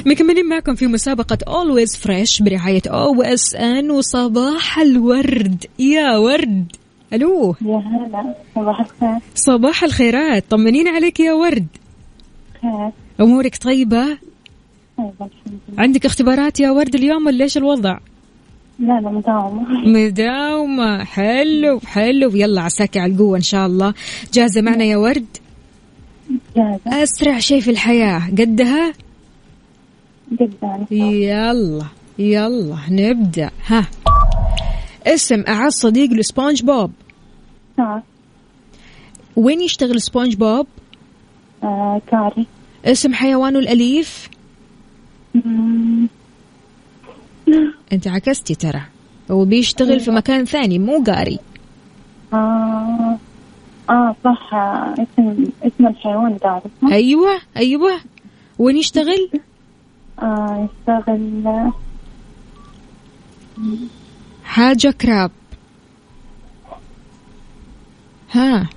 مكملين 0.07 0.49
معكم 0.49 0.75
في 0.75 0.87
مسابقة 0.87 1.39
Always 1.47 1.91
Fresh 1.97 2.43
برعاية 2.43 2.83
OSN 2.83 3.91
وصباح 3.91 4.79
الورد. 4.79 5.65
يا 5.79 6.17
ورد. 6.17 6.73
ألو. 7.13 7.57
يا 7.61 7.77
هلا. 7.77 8.35
صباح 8.55 8.81
الخير. 8.81 9.19
صباح 9.35 9.83
الخيرات. 9.83 10.45
طمنيني 10.51 10.89
عليك 10.89 11.21
يا 11.21 11.33
ورد. 11.33 11.67
خير. 12.63 12.91
أمورك 13.21 13.57
طيبة؟ 13.57 14.05
طيب 14.05 14.19
عندك 15.79 16.07
اختبارات 16.07 16.61
يا 16.61 16.71
ورد 16.71 16.95
اليوم 16.95 17.27
ولا 17.27 17.45
إيش 17.45 17.57
الوضع؟ 17.57 17.99
لا 18.79 19.01
لا 19.01 19.11
مداومة. 19.11 19.89
مداومة. 19.89 21.05
حلو 21.05 21.81
حلو. 21.81 22.31
يلا 22.31 22.63
عساك 22.63 22.97
على 22.97 23.13
القوة 23.13 23.37
إن 23.37 23.43
شاء 23.43 23.67
الله. 23.67 23.95
جاهزة 24.33 24.61
معنا 24.61 24.85
يا 24.85 24.97
ورد؟ 24.97 25.27
جاهزة. 26.57 27.03
أسرع 27.03 27.39
شيء 27.39 27.61
في 27.61 27.71
الحياة. 27.71 28.23
قدها؟ 28.39 28.95
جدا 30.33 30.87
يلا 30.91 31.85
يلا 32.19 32.77
نبدأ. 32.91 33.51
ها. 33.67 33.87
اسم 35.07 35.45
أعز 35.49 35.73
صديق 35.73 36.11
لسبونج 36.11 36.63
بوب. 36.63 36.93
صح 37.79 38.03
وين 39.37 39.61
يشتغل 39.61 40.01
سبونج 40.01 40.35
بوب؟ 40.35 40.67
آه 41.63 42.01
كاري. 42.11 42.47
اسم 42.85 43.15
حيوانه 43.15 43.59
الأليف؟ 43.59 44.29
أنت 47.93 48.09
عكستي 48.09 48.55
ترى. 48.55 48.83
هو 49.31 49.45
بيشتغل 49.45 50.01
في 50.01 50.11
مكان 50.11 50.45
ثاني 50.45 50.79
مو 50.79 51.05
قاري. 51.07 51.39
آه 52.33 53.19
آه 53.91 54.17
صح. 54.25 54.55
اسم 54.55 55.45
اسم 55.63 55.87
الحيوان 55.87 56.39
صح؟ 56.45 56.63
أيوة 56.93 57.41
أيوة. 57.57 58.01
وين 58.59 58.77
يشتغل؟ 58.77 59.31
آه 60.23 60.69
يشتغل 60.81 61.73
حاجة 64.45 64.91
Krab. 64.91 65.31
ها. 68.33 68.69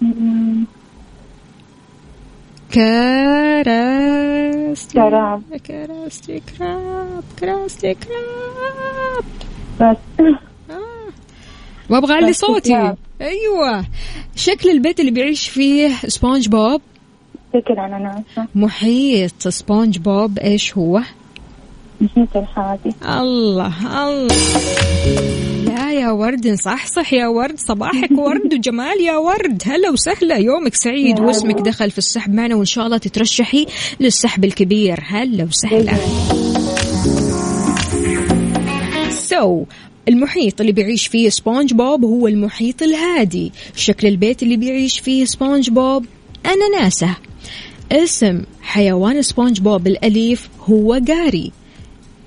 مم، 0.00 0.64
Krusty 2.74 4.14
Krab 4.94 5.42
Krusty 5.66 6.42
Krab 6.58 7.24
Krusty 7.38 7.94
Krab 7.94 9.24
بس 9.80 9.96
ما 11.90 11.98
أبغى 11.98 12.14
أعلي 12.14 12.32
صوتي. 12.32 12.68
Krab. 12.70 12.96
أيوه. 13.20 13.84
شكل 14.36 14.70
البيت 14.70 15.00
اللي 15.00 15.10
بيعيش 15.10 15.48
فيه 15.48 15.88
سبونج 16.06 16.48
بوب. 16.48 16.80
محيط 18.54 19.48
سبونج 19.48 19.98
بوب 19.98 20.38
إيش 20.38 20.76
هو؟ 20.78 21.00
الحادي. 22.36 22.94
الله 23.02 24.08
الله. 24.08 24.36
لا 25.66 25.92
يا 25.92 26.10
ورد 26.10 26.54
صحصح 26.54 27.12
يا 27.12 27.26
ورد 27.26 27.58
صباحك 27.58 28.10
ورد 28.26 28.54
وجمال 28.54 29.00
يا 29.00 29.16
ورد. 29.16 29.62
هلا 29.66 29.90
وسهلا 29.90 30.36
يومك 30.36 30.74
سعيد 30.74 31.20
واسمك. 31.20 31.60
دخل 31.60 31.90
في 31.90 31.98
السحب 31.98 32.34
معنا 32.34 32.54
وإن 32.54 32.64
شاء 32.64 32.86
الله 32.86 32.98
تترشحي 32.98 33.66
للسحب 34.00 34.44
الكبير. 34.44 35.00
هلا 35.06 35.44
وسهلا. 35.44 35.94
سو 39.10 39.64
المحيط 40.08 40.60
اللي 40.60 40.72
بيعيش 40.72 41.06
فيه 41.06 41.28
سبونج 41.28 41.74
بوب 41.74 42.04
هو 42.04 42.26
المحيط 42.26 42.82
الهادي. 42.82 43.52
شكل 43.76 44.08
البيت 44.08 44.42
اللي 44.42 44.56
بيعيش 44.56 44.98
فيه 45.00 45.24
سبونج 45.24 45.70
بوب 45.70 46.06
أناناسة. 46.46 47.16
اسم 47.92 48.42
حيوان 48.62 49.22
سبونج 49.22 49.60
بوب 49.60 49.86
الأليف 49.86 50.48
هو 50.70 51.00
غاري 51.08 51.52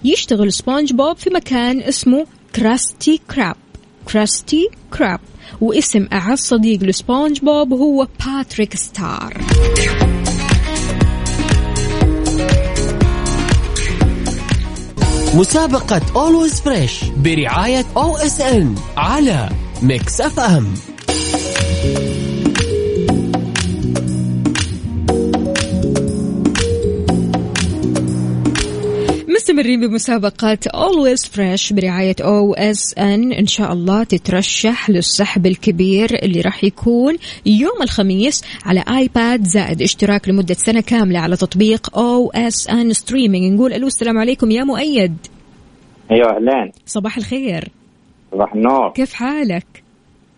يشتغل 0.04 0.54
سبونج 0.54 0.94
بوب 0.94 1.18
في 1.18 1.30
مكان 1.30 1.82
اسمه 1.82 2.26
Krusty 2.56 3.22
Krab 3.36 3.56
Krusty 4.14 4.70
Krab 4.94 5.20
واسم 5.62 6.08
أعز 6.14 6.40
صديق 6.40 6.84
لسبونج 6.84 7.40
بوب 7.40 7.74
هو 7.74 8.08
باتريك 8.26 8.76
ستار 8.76 9.38
مسابقة 15.36 16.02
Always 16.16 16.62
Fresh 16.62 17.04
برعاية 17.18 17.86
OSN 17.98 18.76
على 18.98 19.50
Mix 19.82 20.22
FM 20.22 20.74
مستمرين 29.50 29.88
بمسابقة 29.88 30.58
Always 30.76 31.26
Fresh 31.26 31.74
برعاية 31.74 32.16
OSN 32.16 33.38
إن 33.40 33.48
شاء 33.48 33.74
الله 33.74 34.04
تترشح 34.04 34.90
للسحب 34.90 35.46
الكبير 35.46 36.16
اللي 36.24 36.42
راح 36.42 36.64
يكون 36.64 37.18
يوم 37.46 37.82
الخميس 37.82 38.44
على 38.66 38.84
آيباد 38.98 39.44
زائد 39.44 39.82
اشتراك 39.82 40.30
لمدة 40.30 40.54
سنة 40.54 40.82
كاملة 40.82 41.20
على 41.20 41.38
تطبيق 41.38 41.90
OSN 41.90 42.94
Streaming. 42.98 43.54
نقول 43.54 43.74
ألو 43.74 43.88
السلام 43.88 44.18
عليكم 44.18 44.52
يا 44.52 44.64
مؤيد. 44.64 45.18
أيوه 46.12 46.36
أهلين. 46.36 46.72
صباح 46.86 47.18
الخير. 47.18 47.70
صباح 48.32 48.54
النور. 48.54 48.90
كيف 48.90 49.14
حالك؟ 49.14 49.84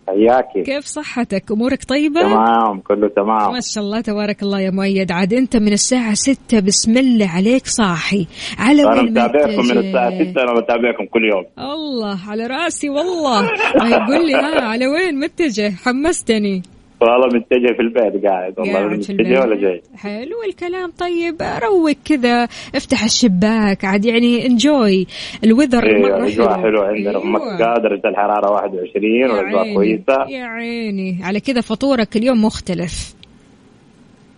حياكي. 0.08 0.62
كيف 0.62 0.84
صحتك؟ 0.84 1.52
أمورك 1.52 1.84
طيبة؟ 1.84 2.22
تمام 2.22 2.80
كله 2.80 3.08
تمام. 3.08 3.52
ما 3.52 3.60
شاء 3.60 3.84
الله 3.84 4.00
تبارك 4.00 4.42
الله 4.42 4.60
يا 4.60 4.70
مؤيد. 4.70 5.12
عاد 5.12 5.32
أنت 5.34 5.56
من 5.56 5.72
الساعة 5.72 6.14
ستة 6.14 6.60
بسم 6.60 6.96
الله 6.96 7.28
عليك 7.28 7.66
صاحي. 7.66 8.26
على 8.58 8.82
أنا 8.82 9.02
متابعكم 9.02 9.64
من؟ 9.64 9.78
الساعة 9.78 10.10
6 10.10 10.42
أنا 10.42 10.60
بتابعكم 10.60 11.06
كل 11.10 11.24
يوم. 11.24 11.44
الله 11.58 12.18
على 12.28 12.46
رأسي 12.46 12.90
والله. 12.90 13.44
يقول 13.74 14.26
لي 14.26 14.34
ها 14.34 14.60
على 14.60 14.86
وين 14.86 15.20
متجه 15.20 15.70
حمستني. 15.84 16.62
والله 17.02 17.26
متجه 17.26 17.72
في 17.76 17.80
البيت 17.82 18.26
قاعد 18.26 18.58
والله 18.58 18.86
متجه 18.86 19.40
ولا. 19.40 19.56
جاي 19.56 19.82
حلو 19.96 20.42
الكلام. 20.48 20.90
طيب 20.90 21.36
روق 21.62 21.90
كذا 22.04 22.48
افتح 22.74 23.04
الشباك 23.04 23.84
عاد 23.84 24.04
يعني 24.04 24.46
انجوي 24.46 25.06
الوذر 25.44 25.86
أيوه 25.86 26.00
مرة 26.00 26.16
الأجواء 26.16 26.60
حلوة. 26.60 26.86
عندنا. 26.86 27.20
في. 27.20 27.26
مكه 27.26 27.74
درجه 27.82 28.08
الحراره 28.08 28.50
21 28.52 29.04
يا 29.04 29.26
والأجواء 29.28 29.74
كويسة. 29.74 30.26
يا 30.28 30.44
عيني. 30.44 31.18
على 31.22 31.40
كذا 31.40 31.60
فطورك 31.60 32.16
اليوم 32.16 32.44
مختلف. 32.44 33.14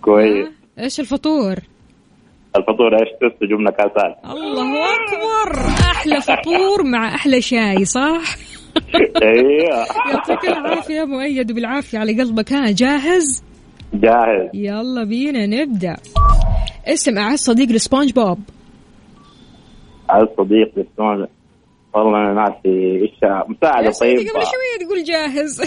كويس. 0.03 0.49
إيش 0.79 1.01
الفطور؟ 1.01 1.55
الفطور 2.57 2.95
إيش؟ 2.95 3.09
توست 3.21 3.43
جبنه 3.43 3.71
كاسات. 3.71 4.17
الله 4.25 4.85
أكبر. 4.95 5.59
أحلى 5.91 6.21
فطور 6.21 6.83
مع 6.85 7.15
أحلى 7.15 7.41
شاي 7.41 7.85
صح؟ 7.85 8.37
أيوه 9.23 9.87
يعطيك 10.13 10.49
العافية 10.49 10.95
يا 10.95 11.05
مؤيد 11.05 11.51
وبالعافيه 11.51 11.99
على 11.99 12.23
قلبك. 12.23 12.53
ها 12.53 12.71
جاهز؟ 12.71 13.43
جاهز. 13.95 14.51
يلا 14.55 15.05
بينا 15.05 15.47
نبدأ. 15.47 15.97
اسم 16.87 17.19
أعز 17.19 17.39
صديق 17.39 17.69
لسبونج 17.69 18.13
بوب. 18.13 18.39
عايز 20.09 20.29
صديق 20.39 20.69
اسمه 20.79 21.29
والله 21.95 22.19
أنا 22.19 22.33
ناسي 22.35 23.03
إيش 23.03 23.11
مساعدة 23.49 23.91
طيب 23.91 24.19
قبل 24.19 24.29
شوية 24.31 24.87
تقول 24.87 25.05
جاهز. 25.05 25.61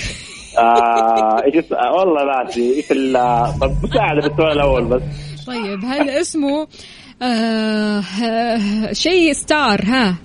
آه 0.57 1.43
إيش 1.45 1.65
والله 1.71 2.23
ناسي 2.43 2.73
إيش 2.75 2.91
ال- 2.91 3.59
طب 3.61 3.71
مساعدة 3.83 4.21
في 4.21 4.27
السؤال 4.27 4.51
الأول 4.51 4.83
بس. 4.85 5.01
طيب 5.47 5.79
هل 5.85 6.09
اسمه 6.09 6.67
آه، 7.21 8.01
شيء 8.93 9.33
ستار؟ 9.33 9.81
ها. 9.85 10.15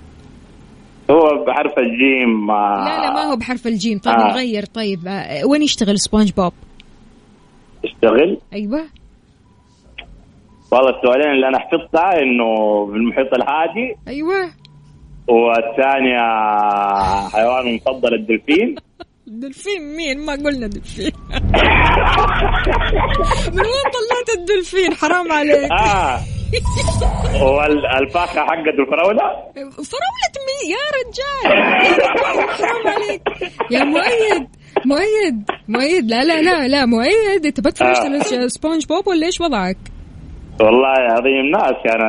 هو 1.11 1.43
بحرف 1.47 1.71
الجيم 1.77 2.51
آه، 2.51 2.85
لا 2.85 3.01
لا 3.01 3.13
ما 3.13 3.21
هو 3.31 3.35
بحرف 3.35 3.67
الجيم. 3.67 3.99
طيب 3.99 4.13
آه. 4.15 4.27
نغير. 4.31 4.65
طيب 4.65 5.07
آه 5.07 5.45
وين 5.45 5.61
يشتغل؟ 5.61 5.99
سبونج 5.99 6.31
بوب. 6.31 6.53
اشتغل 7.85 8.37
أيوه. 8.53 8.81
والله 10.71 10.89
السؤالين 10.97 11.31
اللي 11.31 11.47
أنا 11.47 11.59
حفظتها 11.59 12.21
إنه 12.21 12.45
في 12.91 12.97
المحيط 12.97 13.33
الهادي. 13.33 13.95
أيوه. 14.07 14.51
والثانية 15.27 16.21
حيوان 17.29 17.75
مفضل 17.75 18.13
الدلفين 18.13 18.75
الدلفين 19.27 19.81
مين؟ 19.97 20.25
ما 20.25 20.33
قلنا 20.33 20.67
دلفين 20.67 21.05
من 23.53 23.59
وين 23.59 23.85
طلعت 23.93 24.37
الدلفين 24.37 24.93
حرام 24.93 25.31
عليك. 25.31 25.71
آه 27.41 27.43
والفاكهه 27.43 28.45
حقت 28.45 28.75
الفراولة؟ 28.79 29.23
فراولة 29.63 30.33
مين 30.47 30.71
يا 30.71 30.83
رجال. 30.99 31.47
حرام 32.49 32.87
عليك. 32.87 33.21
يا 33.71 33.83
مؤيد 33.83 34.47
مؤيد 34.85 35.43
مؤيد. 35.67 36.09
لا 36.09 36.23
لا 36.23 36.41
لا 36.41 36.67
لا 36.67 36.85
مؤيد. 36.85 37.45
انت 37.45 37.59
بتفرج 37.59 37.95
آه. 38.33 38.47
سبونج 38.47 38.85
بوب 38.85 39.07
ولا 39.07 39.25
إيش 39.25 39.41
وضعك؟ 39.41 39.77
والله 40.59 40.87
عظيم 40.87 41.45
ناس 41.51 41.75
يعني 41.85 42.03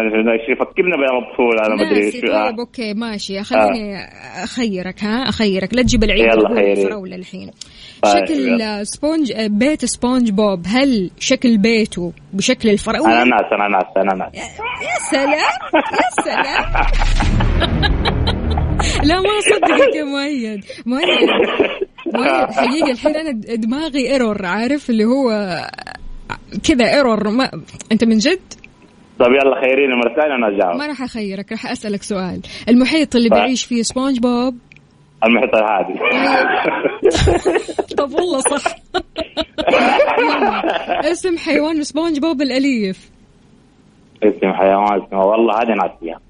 يفكرنا 0.48 0.96
بايام 0.96 1.24
الطفوله 1.24 1.66
أنا 1.66 1.74
ما 1.74 1.90
أدري 1.90 2.08
آه. 2.08 2.48
طيب 2.50 2.60
okay 2.60 2.94
ماشي. 2.94 3.42
خليني 3.42 3.96
أخيرك 4.44 5.04
ها؟ 5.04 5.28
أخيرك. 5.28 5.74
لا 5.74 5.82
تجيب 5.82 6.04
العيد 6.04 6.20
يلا 6.20 6.48
خيري. 6.54 6.72
الفراولة 6.72 7.16
الحين. 7.16 7.50
شكل 8.04 8.38
يلا. 8.48 8.84
سبونج 8.84 9.32
بيت 9.46 9.84
سبونج 9.84 10.30
بوب 10.30 10.62
هل 10.66 11.10
شكل 11.18 11.58
بيته 11.58 12.12
بشكل 12.32 12.68
الفراولة؟ 12.68 13.22
أنا 13.22 13.24
ناس 13.24 13.52
أنا 13.52 13.68
ناس 13.68 13.84
أنا 13.96 14.14
ناس 14.14 14.34
يا 14.34 15.10
سلام 15.10 15.30
يا 15.74 16.22
سلام. 16.24 16.84
لا 19.08 19.20
ما 19.20 19.28
اصدقك 19.38 19.94
يا 19.96 20.04
مؤيد. 20.04 20.64
مؤيد 20.86 21.06
مؤيد 22.14 22.50
حقيقة 22.52 22.90
الحين 22.90 23.16
أنا 23.16 23.30
دماغي 23.54 24.12
error 24.12 24.46
عارف؟ 24.46 24.90
اللي 24.90 25.04
هو 25.04 25.30
كذا 26.68 26.84
error 26.94 27.30
ما 27.30 27.50
أنت 27.92 28.04
من 28.04 28.18
جد؟ 28.18 28.40
طيب 29.18 29.28
يلا 29.32 29.60
خيرني 29.60 29.94
مره 29.94 30.14
ثانية 30.14 30.34
أنا 30.34 30.48
اجاوب 30.56 30.76
ما 30.78 30.86
راح 30.86 31.02
أخيرك 31.02 31.52
راح 31.52 31.66
أسألك 31.66 32.02
سؤال. 32.02 32.40
المحيط 32.68 33.16
اللي 33.16 33.28
طيب. 33.28 33.38
بيعيش 33.38 33.64
فيه 33.64 33.82
سبونج 33.82 34.18
بوب؟ 34.18 34.56
المحيط 35.26 35.54
الهادي 35.54 35.94
طب 37.98 38.12
والله 38.14 38.40
صح. 38.40 38.76
اسم 41.12 41.38
حيوان 41.38 41.82
سبونج 41.82 42.18
بوب 42.18 42.42
الأليف. 42.42 43.10
اسم 44.22 44.52
حيوان 44.52 45.02
اسمه 45.02 45.18
والله 45.20 45.54
هذه 45.62 45.74
ناسيها. 45.82 46.20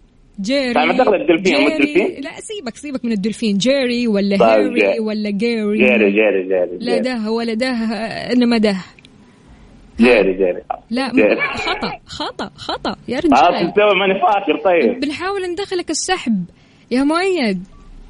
جيري. 0.40 0.74
طيب، 0.74 0.90
أعتقد 0.90 1.14
الدلفين، 1.14 1.60
مو 1.60 1.68
الدلفين؟ 1.68 2.20
لا 2.22 2.30
سيبك 2.40 2.76
سيبك 2.76 3.04
من 3.04 3.12
الدلفين. 3.12 3.58
جيري 3.58 4.08
ولا 4.08 4.36
طيب، 4.36 4.48
هيري 4.48 4.74
جيري. 4.74 5.00
ولا 5.00 5.30
جيري؟ 5.30 5.78
جيري 5.78 6.10
جيري 6.12 6.42
جيري 6.48 6.78
لا 6.80 6.98
ده 6.98 7.30
ولا 7.30 7.54
ده 7.54 7.68
إنما 8.32 8.58
ده. 8.58 8.76
جيري 10.00 10.32
جيري. 10.32 10.62
لا 10.90 11.12
جيري. 11.12 11.36
خطأ 11.54 11.92
خطأ 12.06 12.50
خطأ. 12.56 12.96
يا 13.08 13.18
رجال. 13.18 13.72
ماني 13.98 14.20
فاكر 14.20 14.58
طيب. 14.64 15.00
بنحاول 15.00 15.50
ندخلك 15.52 15.90
السحب. 15.90 16.44
يا 16.90 17.02
مؤيد. 17.04 17.64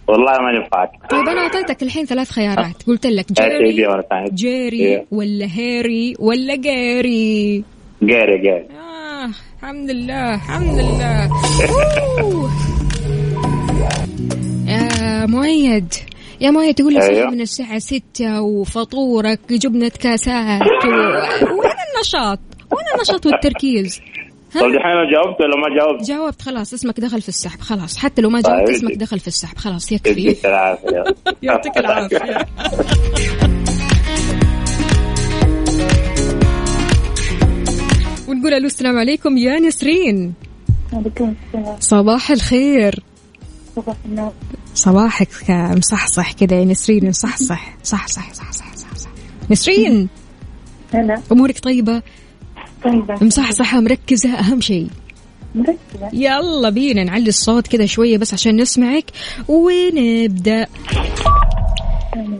والله 0.09 0.32
ماني 0.42 0.64
فاكر 0.72 0.98
طيب 1.11 1.28
أنا 1.28 1.40
أعطيتك 1.40 1.82
الحين 1.82 2.07
ثلاث 2.07 2.30
خيارات 2.30 2.82
قلت 2.86 3.07
لك 3.07 3.32
جيري 3.32 3.86
جيري 4.34 4.80
إيه. 4.80 5.07
ولا 5.11 5.46
هيري 5.46 6.14
ولا 6.18 6.57
جيري 6.57 7.64
جيري 8.02 8.38
جيري 8.38 8.66
آه 8.70 9.30
الحمد 9.62 9.90
لله 9.90 10.34
الحمد 10.34 10.78
لله. 10.78 11.28
يا 14.68 15.26
مؤيد 15.26 15.94
يا 16.40 16.50
مؤيد 16.50 16.74
تقول 16.74 16.94
لي 16.94 17.02
أيوه. 17.02 17.30
من 17.30 17.40
الساعة 17.40 17.78
ستة 17.78 18.42
وفطورك 18.42 19.40
جبنة 19.50 19.92
كاسات 20.00 20.61
و... 20.62 20.88
وين 21.61 21.76
النشاط؟ 21.96 22.38
وين 22.72 22.84
النشاط 22.94 23.26
والتركيز؟ 23.26 24.00
طيب 24.61 24.74
الحين 24.74 24.90
أنا 24.90 25.11
جاوبت 25.12 25.40
ولا 25.40 25.57
ما 25.57 25.76
جاوبت؟ 25.76 26.09
جاوبت 26.09 26.42
خلاص 26.42 26.72
اسمك 26.74 27.00
دخل 27.00 27.20
في 27.22 27.28
السحب 27.28 27.61
خلاص 27.61 27.96
حتى 27.98 28.22
لو 28.22 28.30
ما 28.30 28.40
طيب، 28.40 28.52
جاوبت 28.55 28.68
يدي. 28.68 28.78
اسمك 28.78 28.94
دخل 28.96 29.18
في 29.20 29.28
السحب 29.28 29.57
خلاص 29.59 29.92
يكفي. 29.92 30.11
يديك 30.11 30.46
العافية. 30.46 31.05
يعطيك 31.42 31.78
العافية. 31.78 32.18
ونقول 38.28 38.55
ألو 38.55 38.66
السلام 38.66 38.98
عليكم 38.98 39.36
يا 39.36 39.59
نسرين. 39.61 40.34
عليكم 40.92 41.34
السلام. 41.55 41.76
صباح 41.80 42.30
الخير. 42.30 43.02
صباح 43.76 43.96
النور. 44.05 44.32
صباحك 44.74 45.28
مصحصح 45.50 46.32
كذا 46.32 46.59
يا 46.59 46.64
نسرين 46.64 47.09
مصحصح. 47.09 47.76
صح 47.82 48.07
صح 48.07 48.32
صح 48.32 48.52
صح 48.52 48.72
صح, 48.74 48.94
صح. 48.96 49.11
نسرين 49.50 50.09
هلا. 50.94 51.22
أمورك 51.32 51.59
طيبة؟ 51.59 52.02
طيبة. 52.85 53.14
مصحصحة 53.20 53.80
مركزة 53.80 54.35
أهم 54.35 54.61
شيء. 54.61 54.89
مركزة. 55.55 56.11
يلا 56.12 56.70
بينا 56.70 57.05
نعلي 57.05 57.28
الصوت 57.28 57.66
كذا 57.66 57.87
شوية 57.87 58.18
بس 58.18 58.35
عشان 58.35 58.57
نسمعك 58.57 59.05
ونبدأ. 59.49 60.66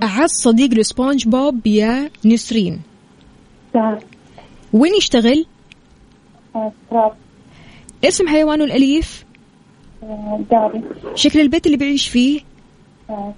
أعز 0.03 0.30
صديق 0.30 0.70
لسبونج 0.70 1.28
بوب 1.28 1.66
يا 1.66 2.11
نسرين. 2.24 2.80
ساعة 3.72 4.01
وين 4.72 4.95
يشتغل؟ 4.95 5.47
تراب 6.90 7.12
اسم 8.05 8.28
حيوانه 8.28 8.64
الأليف؟ 8.64 9.24
داري 10.51 10.82
شكل 11.14 11.40
البيت 11.40 11.66
اللي 11.66 11.76
بيعيش 11.76 12.09
فيه؟ 12.09 12.40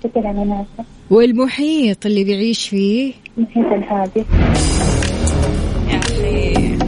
شكل 0.04 0.20
أناناسة 0.20 0.84
والمحيط 1.10 2.06
اللي 2.06 2.24
بيعيش 2.24 2.68
فيه؟ 2.68 3.12
محيط 3.38 3.66
الهادي. 3.66 4.24
يا 5.88 6.85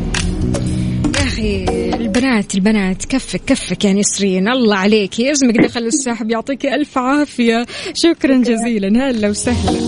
أخي 1.38 1.64
البنات 1.94 2.54
البنات 2.54 3.04
كفك 3.04 3.40
كفك 3.46 3.84
يا 3.84 3.92
نسرين. 3.92 4.48
الله 4.48 4.76
عليك 4.76 5.20
اسمك 5.20 5.54
دخل 5.54 5.80
السحب 5.80 6.30
يعطيك 6.30 6.66
ألف 6.66 6.98
عافية. 6.98 7.66
شكرا 7.94 8.36
جزيلا 8.36 9.08
هلا 9.10 9.28
وسهلا. 9.28 9.80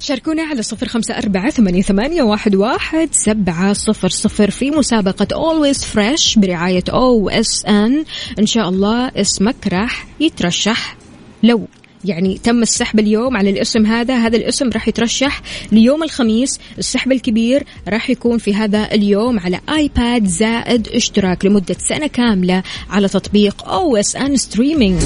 شاركونا 0.00 0.42
على 0.42 0.62
صفر 0.62 0.88
خمسة 0.88 1.18
أربعة 1.18 1.50
ثمانية, 1.50 1.82
ثمانية 1.82 2.22
واحد, 2.22 2.54
واحد 2.54 3.08
سبعة 3.12 3.72
صفر 3.72 4.08
صفر 4.08 4.50
في 4.50 4.70
مسابقة 4.70 5.26
Always 5.26 5.78
Fresh 5.78 6.38
برعاية 6.38 6.84
OSN 6.84 8.06
إن 8.38 8.46
شاء 8.46 8.68
الله 8.68 9.10
اسمك 9.16 9.56
راح 9.72 10.06
يترشح 10.20 10.96
لو 11.42 11.68
يعني 12.04 12.38
تم 12.38 12.62
السحب 12.62 12.98
اليوم 12.98 13.36
على 13.36 13.50
الاسم 13.50 13.86
هذا. 13.86 14.14
هذا 14.14 14.36
الاسم 14.36 14.70
راح 14.70 14.88
يترشح 14.88 15.42
ليوم 15.72 16.02
الخميس. 16.02 16.60
السحب 16.78 17.12
الكبير 17.12 17.64
راح 17.88 18.10
يكون 18.10 18.38
في 18.38 18.54
هذا 18.54 18.88
اليوم 18.92 19.38
على 19.38 19.60
آيباد 19.68 20.24
زائد 20.26 20.88
اشتراك 20.88 21.44
لمدة 21.44 21.76
سنة 21.78 22.06
كاملة 22.06 22.62
على 22.90 23.08
تطبيق 23.08 23.64
OSN 23.64 24.34
ستريمينج 24.34 25.02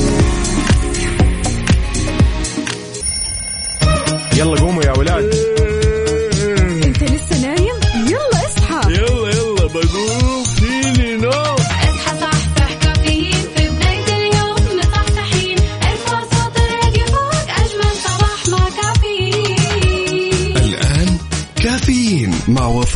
يلا 4.37 4.61
قوموا 4.61 4.83
يا 4.85 4.99
ولاد. 4.99 5.35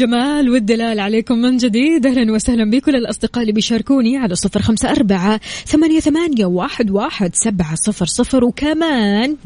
الجمال 0.00 0.50
والدلال 0.50 1.00
عليكم 1.00 1.38
من 1.38 1.56
جديد. 1.56 2.06
أهلا 2.06 2.32
وسهلا 2.32 2.70
بكل 2.70 2.96
الأصدقاء 2.96 3.42
اللي 3.42 3.52
بيشاركوني 3.52 4.16
على 4.16 4.34
صفر 4.34 4.62
خمسة 4.62 4.90
أربعة 4.90 5.40
ثمانية, 5.66 6.00
ثمانية 6.00 6.46
واحد, 6.46 6.90
واحد 6.90 7.30
سبعة 7.34 7.74
صفر 7.74 8.06
صفر. 8.06 8.44
وكمان 8.44 9.36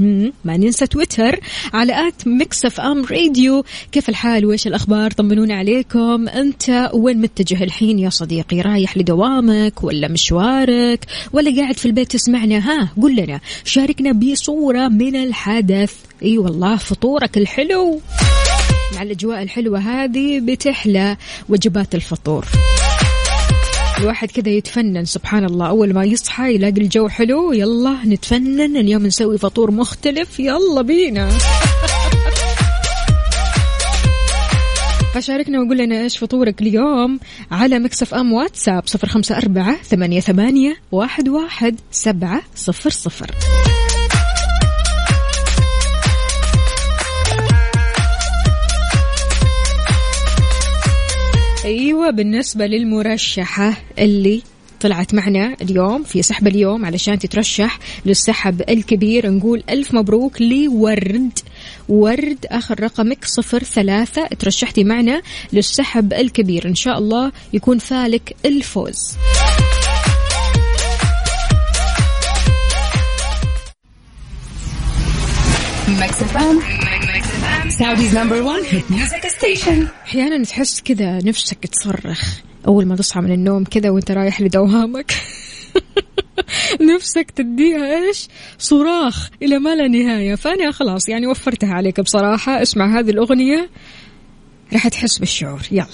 ما 0.45 0.57
ننسى 0.57 0.87
تويتر 0.87 1.41
على 1.73 2.09
at 2.09 2.27
Mix 2.27 2.81
FM 2.81 3.05
Radio. 3.05 3.65
كيف 3.93 4.09
الحال؟ 4.09 4.47
وإيش 4.47 4.67
الأخبار؟ 4.67 5.11
طمنونا 5.11 5.55
عليكم. 5.55 6.29
أنت 6.29 6.91
وين 6.95 7.21
متجه 7.21 7.65
الحين 7.65 7.99
يا 7.99 8.11
صديقي؟ 8.11 8.61
رايح 8.61 8.97
لدوامك 8.97 9.85
ولا 9.85 10.09
مشوارك 10.09 11.07
ولا 11.33 11.57
قاعد 11.57 11.77
في 11.77 11.87
البيت 11.87 12.11
تسمعنا؟ 12.11 12.59
ها 12.59 12.89
قل 13.03 13.17
لنا. 13.17 13.41
شاركنا 13.65 14.13
بصورة 14.13 14.89
من 14.89 15.17
الحدث. 15.17 15.95
إي 16.23 16.39
والله 16.39 16.77
فطورك 16.77 17.39
الحلو. 17.39 18.01
مع 18.95 19.03
الأجواء 19.03 19.43
الحلوة 19.43 19.79
هذه 19.79 20.41
بتحلى 20.41 21.17
وجبات 21.49 21.95
الفطور. 21.95 22.47
الواحد 23.99 24.31
كذا 24.31 24.49
يتفنن 24.49 25.05
سبحان 25.05 25.45
الله. 25.45 25.69
أول 25.69 25.95
ما 25.95 26.05
يصحى 26.05 26.55
يلاقي 26.55 26.81
الجو 26.81 27.09
حلو 27.09 27.53
يلا 27.53 27.97
نتفنن 28.05 28.77
اليوم 28.77 29.07
نسوي 29.07 29.39
فطور 29.39 29.71
مختلف. 29.71 30.41
يلا 30.41 30.83
بينا. 30.83 31.29
فشاركنا 35.15 35.61
وقول 35.61 35.79
لنا 35.79 36.03
إيش 36.03 36.19
فطورك 36.19 36.63
اليوم 36.63 37.21
على 37.51 37.79
Mix 37.79 38.15
FM 38.15 38.33
واتساب 38.33 38.83
صفر 38.87 39.09
خمسة 39.09 39.37
أربعة 39.37 39.77
ثمانية, 39.83 40.21
ثمانية 40.21 40.77
واحد, 40.93 41.29
واحد 41.29 41.81
سبعة 41.91 42.43
صفر 42.55 42.91
صفر. 42.91 43.31
أيوه 51.65 52.11
بالنسبة 52.11 52.67
للمرشحة 52.67 53.73
اللي 53.99 54.43
طلعت 54.81 55.15
معنا 55.15 55.57
اليوم 55.63 56.05
في 56.05 56.23
سحب 56.23 56.47
اليوم 56.47 56.85
علشان 56.85 57.19
تترشح 57.19 57.79
للسحب 58.07 58.63
الكبير 58.69 59.31
نقول 59.31 59.63
ألف 59.71 59.95
مبروك 59.95 60.43
لورد. 60.43 61.39
ورد 61.89 62.47
آخر 62.47 62.81
رقمك 62.81 63.25
صفر 63.25 63.63
ثلاثة 63.65 64.27
ترشحتي 64.27 64.85
معنا 64.85 65.23
للسحب 65.53 66.13
الكبير. 66.13 66.69
إن 66.69 66.75
شاء 66.75 66.99
الله 66.99 67.33
يكون 67.53 67.79
فالك 67.79 68.37
الفوز. 68.45 69.17
أحيانا 80.07 80.45
تحس 80.45 80.81
كذا 80.81 81.19
نفسك 81.25 81.67
تصرخ 81.67 82.41
أول 82.69 82.87
ما 82.87 82.97
تصحى 82.97 83.21
من 83.21 83.33
النوم 83.33 83.65
كذا 83.65 83.91
وأنت 83.91 84.11
رايح 84.11 84.41
لدوامك. 84.41 85.13
نفسك 86.95 87.31
تديها 87.31 87.97
إيش؟ 87.97 88.29
صراخ 88.59 89.31
إلى 89.43 89.59
ما 89.59 89.75
لا 89.75 89.89
نهاية. 89.89 90.35
فأنا 90.35 90.73
خلاص 90.73 91.09
يعني 91.09 91.27
وفرتها 91.27 91.75
عليك 91.75 92.01
بصراحة. 92.01 92.63
اسمع 92.63 92.99
هذه 92.99 93.11
الأغنية. 93.11 93.71
راح 94.73 94.89
تحس 94.89 95.19
بالشعور. 95.19 95.61
يلا. 95.71 95.87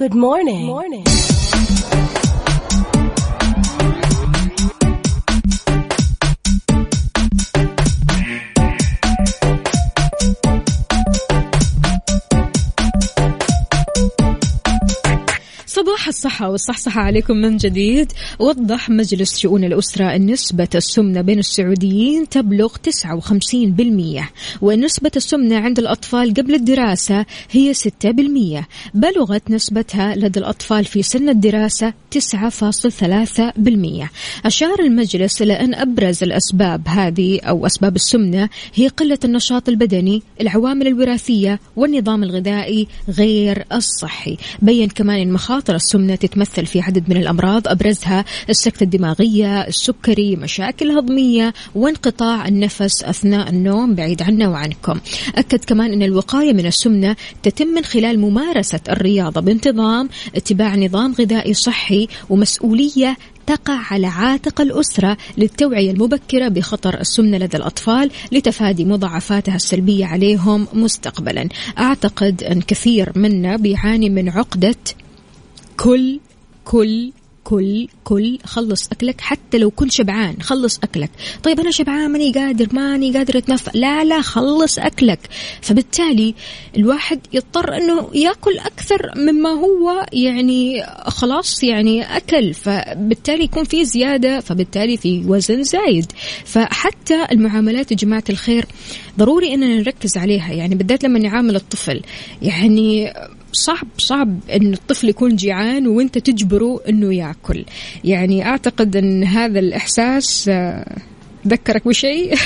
Good 0.00 0.14
morning. 0.14 0.66
Good 0.66 1.04
morning. 1.04 1.83
صباح 15.74 16.08
الصحة 16.08 16.50
والصحصحة 16.50 17.00
عليكم 17.00 17.36
من 17.36 17.56
جديد. 17.56 18.12
وضح 18.38 18.90
مجلس 18.90 19.38
شؤون 19.38 19.64
الأسرة 19.64 20.16
أن 20.16 20.26
نسبة 20.26 20.68
السمنة 20.74 21.20
بين 21.20 21.38
السعوديين 21.38 22.28
تبلغ 22.28 22.74
59% 22.76 24.24
وأن 24.60 24.84
نسبة 24.84 25.10
السمنة 25.16 25.56
عند 25.56 25.78
الأطفال 25.78 26.34
قبل 26.34 26.54
الدراسة 26.54 27.26
هي 27.50 27.74
6% 27.74 28.64
بلغت 28.94 29.50
نسبتها 29.50 30.16
لدى 30.16 30.40
الأطفال 30.40 30.84
في 30.84 31.02
سن 31.02 31.28
الدراسة 31.28 31.92
9.3% 32.18 34.08
أشار 34.46 34.80
المجلس 34.80 35.42
إلى 35.42 35.52
أن 35.52 35.74
أبرز 35.74 36.22
الأسباب 36.22 36.88
هذه 36.88 37.40
أو 37.40 37.66
أسباب 37.66 37.96
السمنة 37.96 38.48
هي 38.74 38.88
قلة 38.88 39.18
النشاط 39.24 39.68
البدني 39.68 40.22
العوامل 40.40 40.86
الوراثية 40.86 41.60
والنظام 41.76 42.22
الغذائي 42.22 42.88
غير 43.08 43.64
الصحي. 43.72 44.36
بين 44.62 44.88
كمان 44.88 45.20
أن 45.20 45.32
مخاطر 45.64 45.76
السمنة 45.76 46.14
تتمثل 46.14 46.66
في 46.66 46.80
عدد 46.80 47.08
من 47.08 47.16
الأمراض 47.16 47.68
أبرزها 47.68 48.24
السكتة 48.50 48.84
الدماغية 48.84 49.60
السكري 49.60 50.36
مشاكل 50.36 50.90
هضمية 50.90 51.54
وانقطاع 51.74 52.48
النفس 52.48 53.04
أثناء 53.04 53.48
النوم. 53.48 53.94
بعيد 53.94 54.22
عنا 54.22 54.48
وعنكم. 54.48 55.00
أكد 55.34 55.64
كمان 55.64 55.92
أن 55.92 56.02
الوقاية 56.02 56.52
من 56.52 56.66
السمنة 56.66 57.16
تتم 57.42 57.66
من 57.66 57.84
خلال 57.84 58.20
ممارسة 58.20 58.80
الرياضة 58.88 59.40
بانتظام 59.40 60.08
اتباع 60.36 60.76
نظام 60.76 61.14
غذائي 61.20 61.54
صحي 61.54 62.08
ومسؤولية 62.30 63.16
تقع 63.46 63.78
على 63.90 64.06
عاتق 64.06 64.60
الأسرة 64.60 65.16
للتوعية 65.38 65.90
المبكرة 65.90 66.48
بخطر 66.48 67.00
السمنة 67.00 67.38
لدى 67.38 67.56
الأطفال 67.56 68.10
لتفادي 68.32 68.84
مضاعفاتها 68.84 69.54
السلبية 69.56 70.06
عليهم 70.06 70.66
مستقبلا. 70.72 71.48
أعتقد 71.78 72.42
أن 72.42 72.60
كثير 72.60 73.12
منا 73.16 73.56
بيعاني 73.56 74.10
من 74.10 74.28
عقدة 74.28 74.76
كل 75.76 76.20
كل 76.64 77.12
كل 77.44 77.88
كل 78.04 78.38
خلص 78.44 78.88
أكلك 78.92 79.20
حتى 79.20 79.58
لو 79.58 79.70
كنت 79.70 79.92
شبعان 79.92 80.42
خلص 80.42 80.78
أكلك. 80.82 81.10
طيب 81.42 81.60
أنا 81.60 81.70
شبعان 81.70 82.10
ماني 82.10 82.32
قادر 82.32 82.68
ماني 82.72 83.12
قادر 83.16 83.38
أتنفس. 83.38 83.68
لا 83.74 84.04
لا 84.04 84.22
خلص 84.22 84.78
أكلك. 84.78 85.18
فبالتالي 85.60 86.34
الواحد 86.76 87.20
يضطر 87.32 87.76
أنه 87.76 88.10
يأكل 88.14 88.58
أكثر 88.58 89.12
مما 89.16 89.48
هو 89.50 90.06
يعني 90.12 90.86
خلاص 91.06 91.62
يعني 91.62 92.16
أكل. 92.16 92.54
فبالتالي 92.54 93.44
يكون 93.44 93.64
في 93.64 93.84
زيادة 93.84 94.40
فبالتالي 94.40 94.96
في 94.96 95.24
وزن 95.26 95.62
زايد. 95.62 96.12
فحتى 96.44 97.26
المعاملات 97.32 97.90
يا 97.90 97.96
جماعة 97.96 98.24
الخير 98.30 98.66
ضروري 99.18 99.54
أننا 99.54 99.76
نركز 99.76 100.16
عليها. 100.16 100.52
يعني 100.52 100.74
بالذات 100.74 101.04
لما 101.04 101.18
نعامل 101.18 101.56
الطفل. 101.56 102.02
يعني 102.42 103.12
صعب 103.54 103.86
صعب 103.98 104.38
إن 104.50 104.72
الطفل 104.72 105.08
يكون 105.08 105.36
جيعان 105.36 105.86
وأنت 105.86 106.18
تجبره 106.18 106.80
إنه 106.88 107.14
يأكل. 107.14 107.64
يعني 108.04 108.46
أعتقد 108.46 108.96
إن 108.96 109.24
هذا 109.24 109.58
الإحساس 109.58 110.48
آه، 110.48 110.96
ذكرك 111.46 111.88
بشيء؟ 111.88 112.34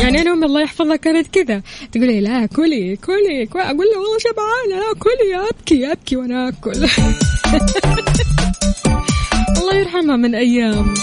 يعني 0.00 0.20
أنا 0.20 0.32
امي 0.32 0.46
الله 0.46 0.60
يحفظها 0.60 0.96
كانت 0.96 1.26
كذا. 1.26 1.62
تقول 1.92 2.06
لي 2.06 2.20
لا 2.20 2.46
كلي 2.46 2.96
كلي. 2.96 3.48
أقول 3.54 3.86
لها 3.86 3.98
والله 3.98 4.18
شبعانة. 4.18 4.76
لا 4.86 4.94
كلي 4.98 5.48
أبكي 5.50 5.92
أبكي 5.92 6.16
وأنا 6.16 6.48
آكل. 6.48 6.70
الله 9.58 9.74
يرحمها 9.74 10.16
من 10.16 10.34
أيام. 10.34 10.94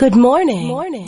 Good 0.00 0.16
morning. 0.16 0.64
Good 0.64 0.80
morning. 0.80 1.04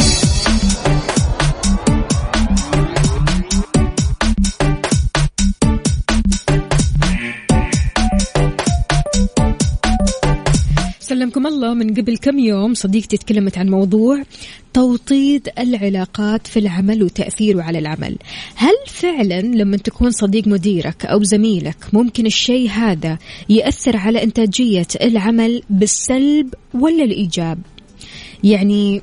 سلمكم 11.01 11.47
الله 11.47 11.75
من 11.75 11.95
قبل 11.95 12.17
كم 12.17 12.39
يوم 12.39 12.75
صديقتي 12.75 13.17
تكلمت 13.17 13.59
عن 13.59 13.69
موضوع 13.69 14.23
توطيد 14.73 15.49
العلاقات 15.59 16.47
في 16.47 16.59
العمل 16.59 17.03
وتأثيره 17.03 17.63
على 17.63 17.79
العمل 17.79 18.17
هل 18.55 18.75
فعلا 18.87 19.41
لما 19.41 19.77
تكون 19.77 20.11
صديق 20.11 20.49
مديرك 20.49 21.07
أو 21.07 21.23
زميلك 21.23 21.77
ممكن 21.93 22.27
الشيء 22.27 22.71
هذا 22.71 23.19
يأثر 23.49 23.97
على 23.97 24.23
إنتاجية 24.23 24.87
العمل 25.03 25.63
بالسلب 25.71 26.55
ولا 26.75 27.05
الإيجاب 27.05 27.59
يعني 28.45 29.03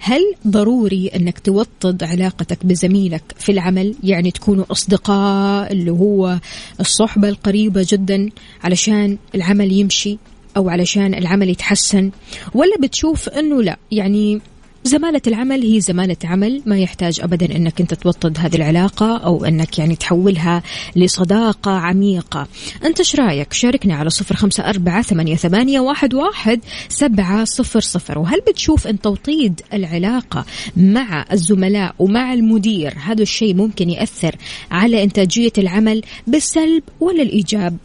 هل 0.00 0.20
ضروري 0.46 1.08
أنك 1.08 1.38
توطد 1.38 2.04
علاقتك 2.04 2.66
بزميلك 2.66 3.22
في 3.38 3.52
العمل؟ 3.52 3.94
يعني 4.02 4.30
تكونوا 4.30 4.64
أصدقاء 4.70 5.72
اللي 5.72 5.90
هو 5.90 6.38
الصحبة 6.80 7.28
القريبة 7.28 7.86
جدا 7.88 8.30
علشان 8.64 9.18
العمل 9.34 9.72
يمشي 9.72 10.18
أو 10.56 10.68
علشان 10.68 11.14
العمل 11.14 11.48
يتحسن؟ 11.48 12.10
ولا 12.54 12.76
بتشوف 12.82 13.28
إنه 13.28 13.62
لا؟ 13.62 13.76
يعني 13.92 14.40
زمالة 14.86 15.20
العمل 15.26 15.62
هي 15.62 15.80
زمالة 15.80 16.16
عمل 16.24 16.62
ما 16.66 16.78
يحتاج 16.78 17.20
أبدا 17.20 17.56
أنك 17.56 17.80
أنت 17.80 17.94
توطد 17.94 18.38
هذه 18.38 18.56
العلاقة 18.56 19.16
أو 19.16 19.44
أنك 19.44 19.78
يعني 19.78 19.96
تحولها 19.96 20.62
لصداقة 20.96 21.70
عميقة 21.70 22.46
أنت 22.84 22.98
إيش 22.98 23.16
رأيك 23.16 23.52
شاركنا 23.52 23.94
على 23.94 24.10
صفر 24.10 24.36
خمسة 24.36 24.68
أربعة 24.68 25.02
ثمانية, 25.02 25.36
ثمانية 25.36 25.80
واحد, 25.80 26.14
واحد 26.14 26.60
سبعة 26.88 27.44
صفر 27.44 27.80
صفر 27.80 28.18
وهل 28.18 28.40
بتشوف 28.48 28.86
أن 28.86 29.00
توطيد 29.00 29.60
العلاقة 29.72 30.44
مع 30.76 31.24
الزملاء 31.32 31.94
ومع 31.98 32.32
المدير 32.32 32.94
هذا 33.04 33.22
الشيء 33.22 33.54
ممكن 33.54 33.90
يأثر 33.90 34.36
على 34.70 35.02
إنتاجية 35.02 35.52
العمل 35.58 36.02
بالسلب 36.26 36.82
ولا 37.00 37.22
الإيجاب 37.22 37.76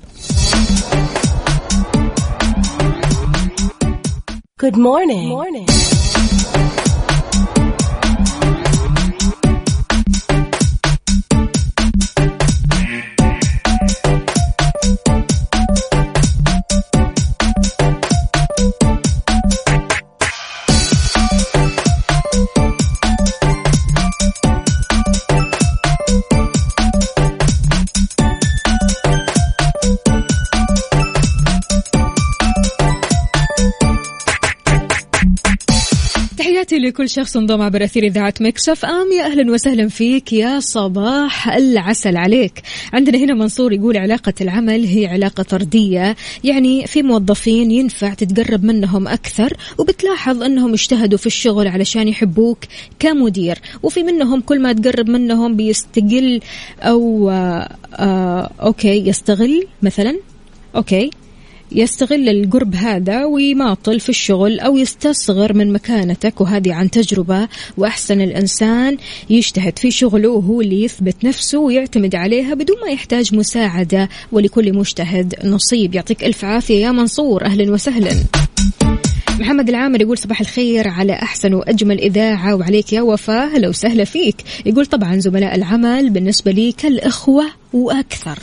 Good 4.61 4.75
morning. 4.75 5.29
Good 5.29 5.37
morning. 5.39 5.98
تحياتي 36.69 36.87
لكل 36.87 37.09
شخص 37.09 37.37
انضم 37.37 37.61
عبر 37.61 37.83
أثير 37.83 38.03
إذاعة 38.03 38.33
Mix 38.41 38.85
FM 38.85 39.11
يا 39.11 39.25
أهلا 39.25 39.51
وسهلا 39.51 39.87
فيك. 39.87 40.33
يا 40.33 40.59
صباح 40.59 41.47
العسل 41.47 42.17
عليك. 42.17 42.61
عندنا 42.93 43.17
هنا 43.17 43.33
منصور 43.33 43.73
يقول 43.73 43.97
علاقة 43.97 44.33
العمل 44.41 44.85
هي 44.85 45.05
علاقة 45.07 45.43
طردية 45.43 46.15
يعني 46.43 46.87
في 46.87 47.03
موظفين 47.03 47.71
ينفع 47.71 48.13
تتقرب 48.13 48.63
منهم 48.63 49.07
أكثر 49.07 49.53
وبتلاحظ 49.77 50.43
أنهم 50.43 50.73
اجتهدوا 50.73 51.17
في 51.17 51.25
الشغل 51.27 51.67
علشان 51.67 52.07
يحبوك 52.07 52.59
كمدير. 52.99 53.57
وفي 53.83 54.03
منهم 54.03 54.41
كل 54.41 54.61
ما 54.61 54.73
تقرب 54.73 55.09
منهم 55.09 55.55
بيستقل 55.55 56.41
أو 56.81 57.29
آه 57.29 57.69
آه 57.93 58.51
okay 58.61 59.07
يستغل 59.07 59.67
مثلا. 59.81 60.19
okay. 60.75 61.09
يستغل 61.71 62.29
القرب 62.29 62.75
هذا 62.75 63.25
ويماطل 63.25 63.99
في 63.99 64.09
الشغل 64.09 64.59
أو 64.59 64.77
يستصغر 64.77 65.53
من 65.53 65.73
مكانتك 65.73 66.41
وهذه 66.41 66.73
عن 66.73 66.89
تجربة 66.89 67.47
وأحسن 67.77 68.21
الإنسان 68.21 68.97
يجتهد 69.29 69.79
في 69.79 69.91
شغله 69.91 70.29
وهو 70.29 70.61
اللي 70.61 70.83
يثبت 70.83 71.15
نفسه 71.23 71.59
ويعتمد 71.59 72.15
عليها 72.15 72.53
بدون 72.53 72.75
ما 72.81 72.87
يحتاج 72.87 73.35
مساعدة 73.35 74.09
ولكل 74.31 74.73
مجتهد 74.73 75.35
نصيب. 75.43 75.95
يعطيك 75.95 76.23
ألف 76.23 76.45
عافية 76.45 76.81
يا 76.85 76.91
منصور. 76.91 77.45
أهلا 77.45 77.71
وسهلا. 77.71 78.11
محمد 79.39 79.69
العامر 79.69 80.01
يقول 80.01 80.17
صباح 80.17 80.41
الخير 80.41 80.87
على 80.87 81.13
أحسن 81.13 81.53
وأجمل 81.53 81.99
إذاعة 81.99 82.55
وعليك 82.55 82.93
يا 82.93 83.01
وفاء. 83.01 83.57
هلا 83.57 83.69
وسهلا 83.69 84.03
فيك. 84.03 84.35
يقول 84.65 84.85
طبعا 84.85 85.19
زملاء 85.19 85.55
العمل 85.55 86.09
بالنسبة 86.09 86.51
لي 86.51 86.71
كالإخوة 86.71 87.45
وأكثر. 87.73 88.39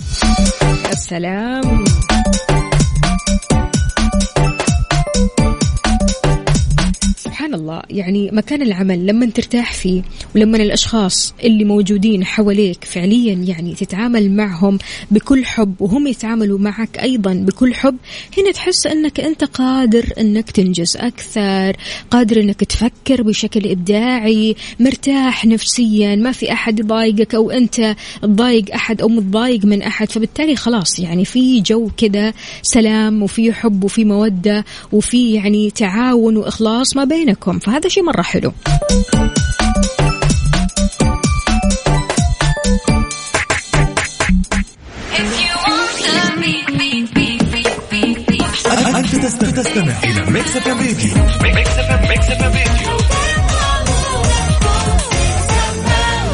السلام. 0.93 1.85
الله. 7.57 7.82
يعني 7.90 8.30
مكان 8.32 8.62
العمل 8.62 9.07
لما 9.07 9.26
ترتاح 9.26 9.72
فيه 9.72 10.02
ولما 10.34 10.57
الأشخاص 10.57 11.34
اللي 11.44 11.64
موجودين 11.64 12.24
حواليك 12.24 12.84
فعليا 12.84 13.32
يعني 13.32 13.74
تتعامل 13.74 14.30
معهم 14.30 14.78
بكل 15.11 15.44
حب 15.44 15.74
وهم 15.80 16.07
يتعاملوا 16.07 16.59
معك 16.59 16.98
أيضا 16.98 17.34
بكل 17.34 17.74
حب 17.74 17.96
هنا 18.38 18.52
تحس 18.52 18.86
أنك 18.86 19.20
أنت 19.20 19.44
قادر 19.44 20.12
أنك 20.18 20.50
تنجز 20.50 20.96
أكثر 20.96 21.76
قادر 22.11 22.40
أنك 22.40 22.64
تفكر 22.64 23.22
بشكل 23.22 23.70
إبداعي 23.70 24.57
مرتاح 24.80 25.44
نفسيا 25.44 26.16
ما 26.16 26.32
في 26.32 26.52
أحد 26.52 26.78
يضايقك 26.78 27.34
أو 27.34 27.50
أنت 27.50 27.96
تضايق 28.22 28.74
أحد 28.74 29.00
أو 29.02 29.09
متضايق 29.09 29.64
من 29.64 29.82
أحد 29.82 30.11
فبالتالي 30.11 30.57
خلاص 30.57 30.98
يعني 30.98 31.24
في 31.24 31.61
جو 31.61 31.90
كذا 31.96 32.32
سلام 32.62 33.22
وفي 33.22 33.52
حب 33.52 33.84
وفي 33.84 34.04
مودة 34.04 34.64
وفي 34.92 35.34
يعني 35.34 35.70
تعاون 35.70 36.36
وإخلاص 36.36 36.96
ما 36.96 37.04
بينكم. 37.04 37.45
فهذا 37.53 37.88
شيء 37.88 38.03
مرة 38.03 38.22
حلو. 38.22 38.53
أنت 48.97 49.16
تستمع, 49.16 49.51
تستمع 49.51 49.94
إلى 50.05 50.30
Mix 50.30 50.57
FM 50.57 50.78
Radio 50.78 51.14
Mix 51.55 51.70
FM 51.70 52.09
Mix 52.09 52.26
FM 52.30 52.53
Radio 52.53 52.97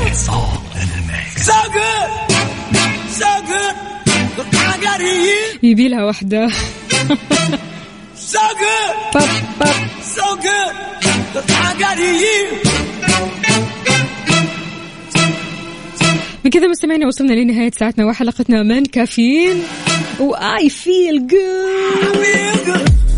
It's 0.08 0.28
all 0.28 0.56
in 0.80 0.88
the 0.94 1.00
mix. 1.10 1.26
So 1.48 1.58
good, 1.76 2.08
so 3.20 3.30
good. 3.50 3.74
Look, 4.36 4.48
I 4.54 4.76
got 4.84 5.00
you. 5.00 5.58
يبي 5.62 5.88
لها 5.88 6.04
واحدة. 6.04 6.48
So 8.32 8.44
good, 8.62 8.94
so 10.16 10.36
good. 10.36 11.01
بكذا 16.44 16.66
مستمعينا 16.68 17.06
وصلنا 17.06 17.32
لنهاية 17.32 17.70
ساعتنا 17.70 18.06
وحلقتنا 18.06 18.62
من 18.62 18.84
كافيين 18.84 19.62
و 20.20 20.70
I 20.70 20.81
feel 20.81 21.26
good. 21.26 23.11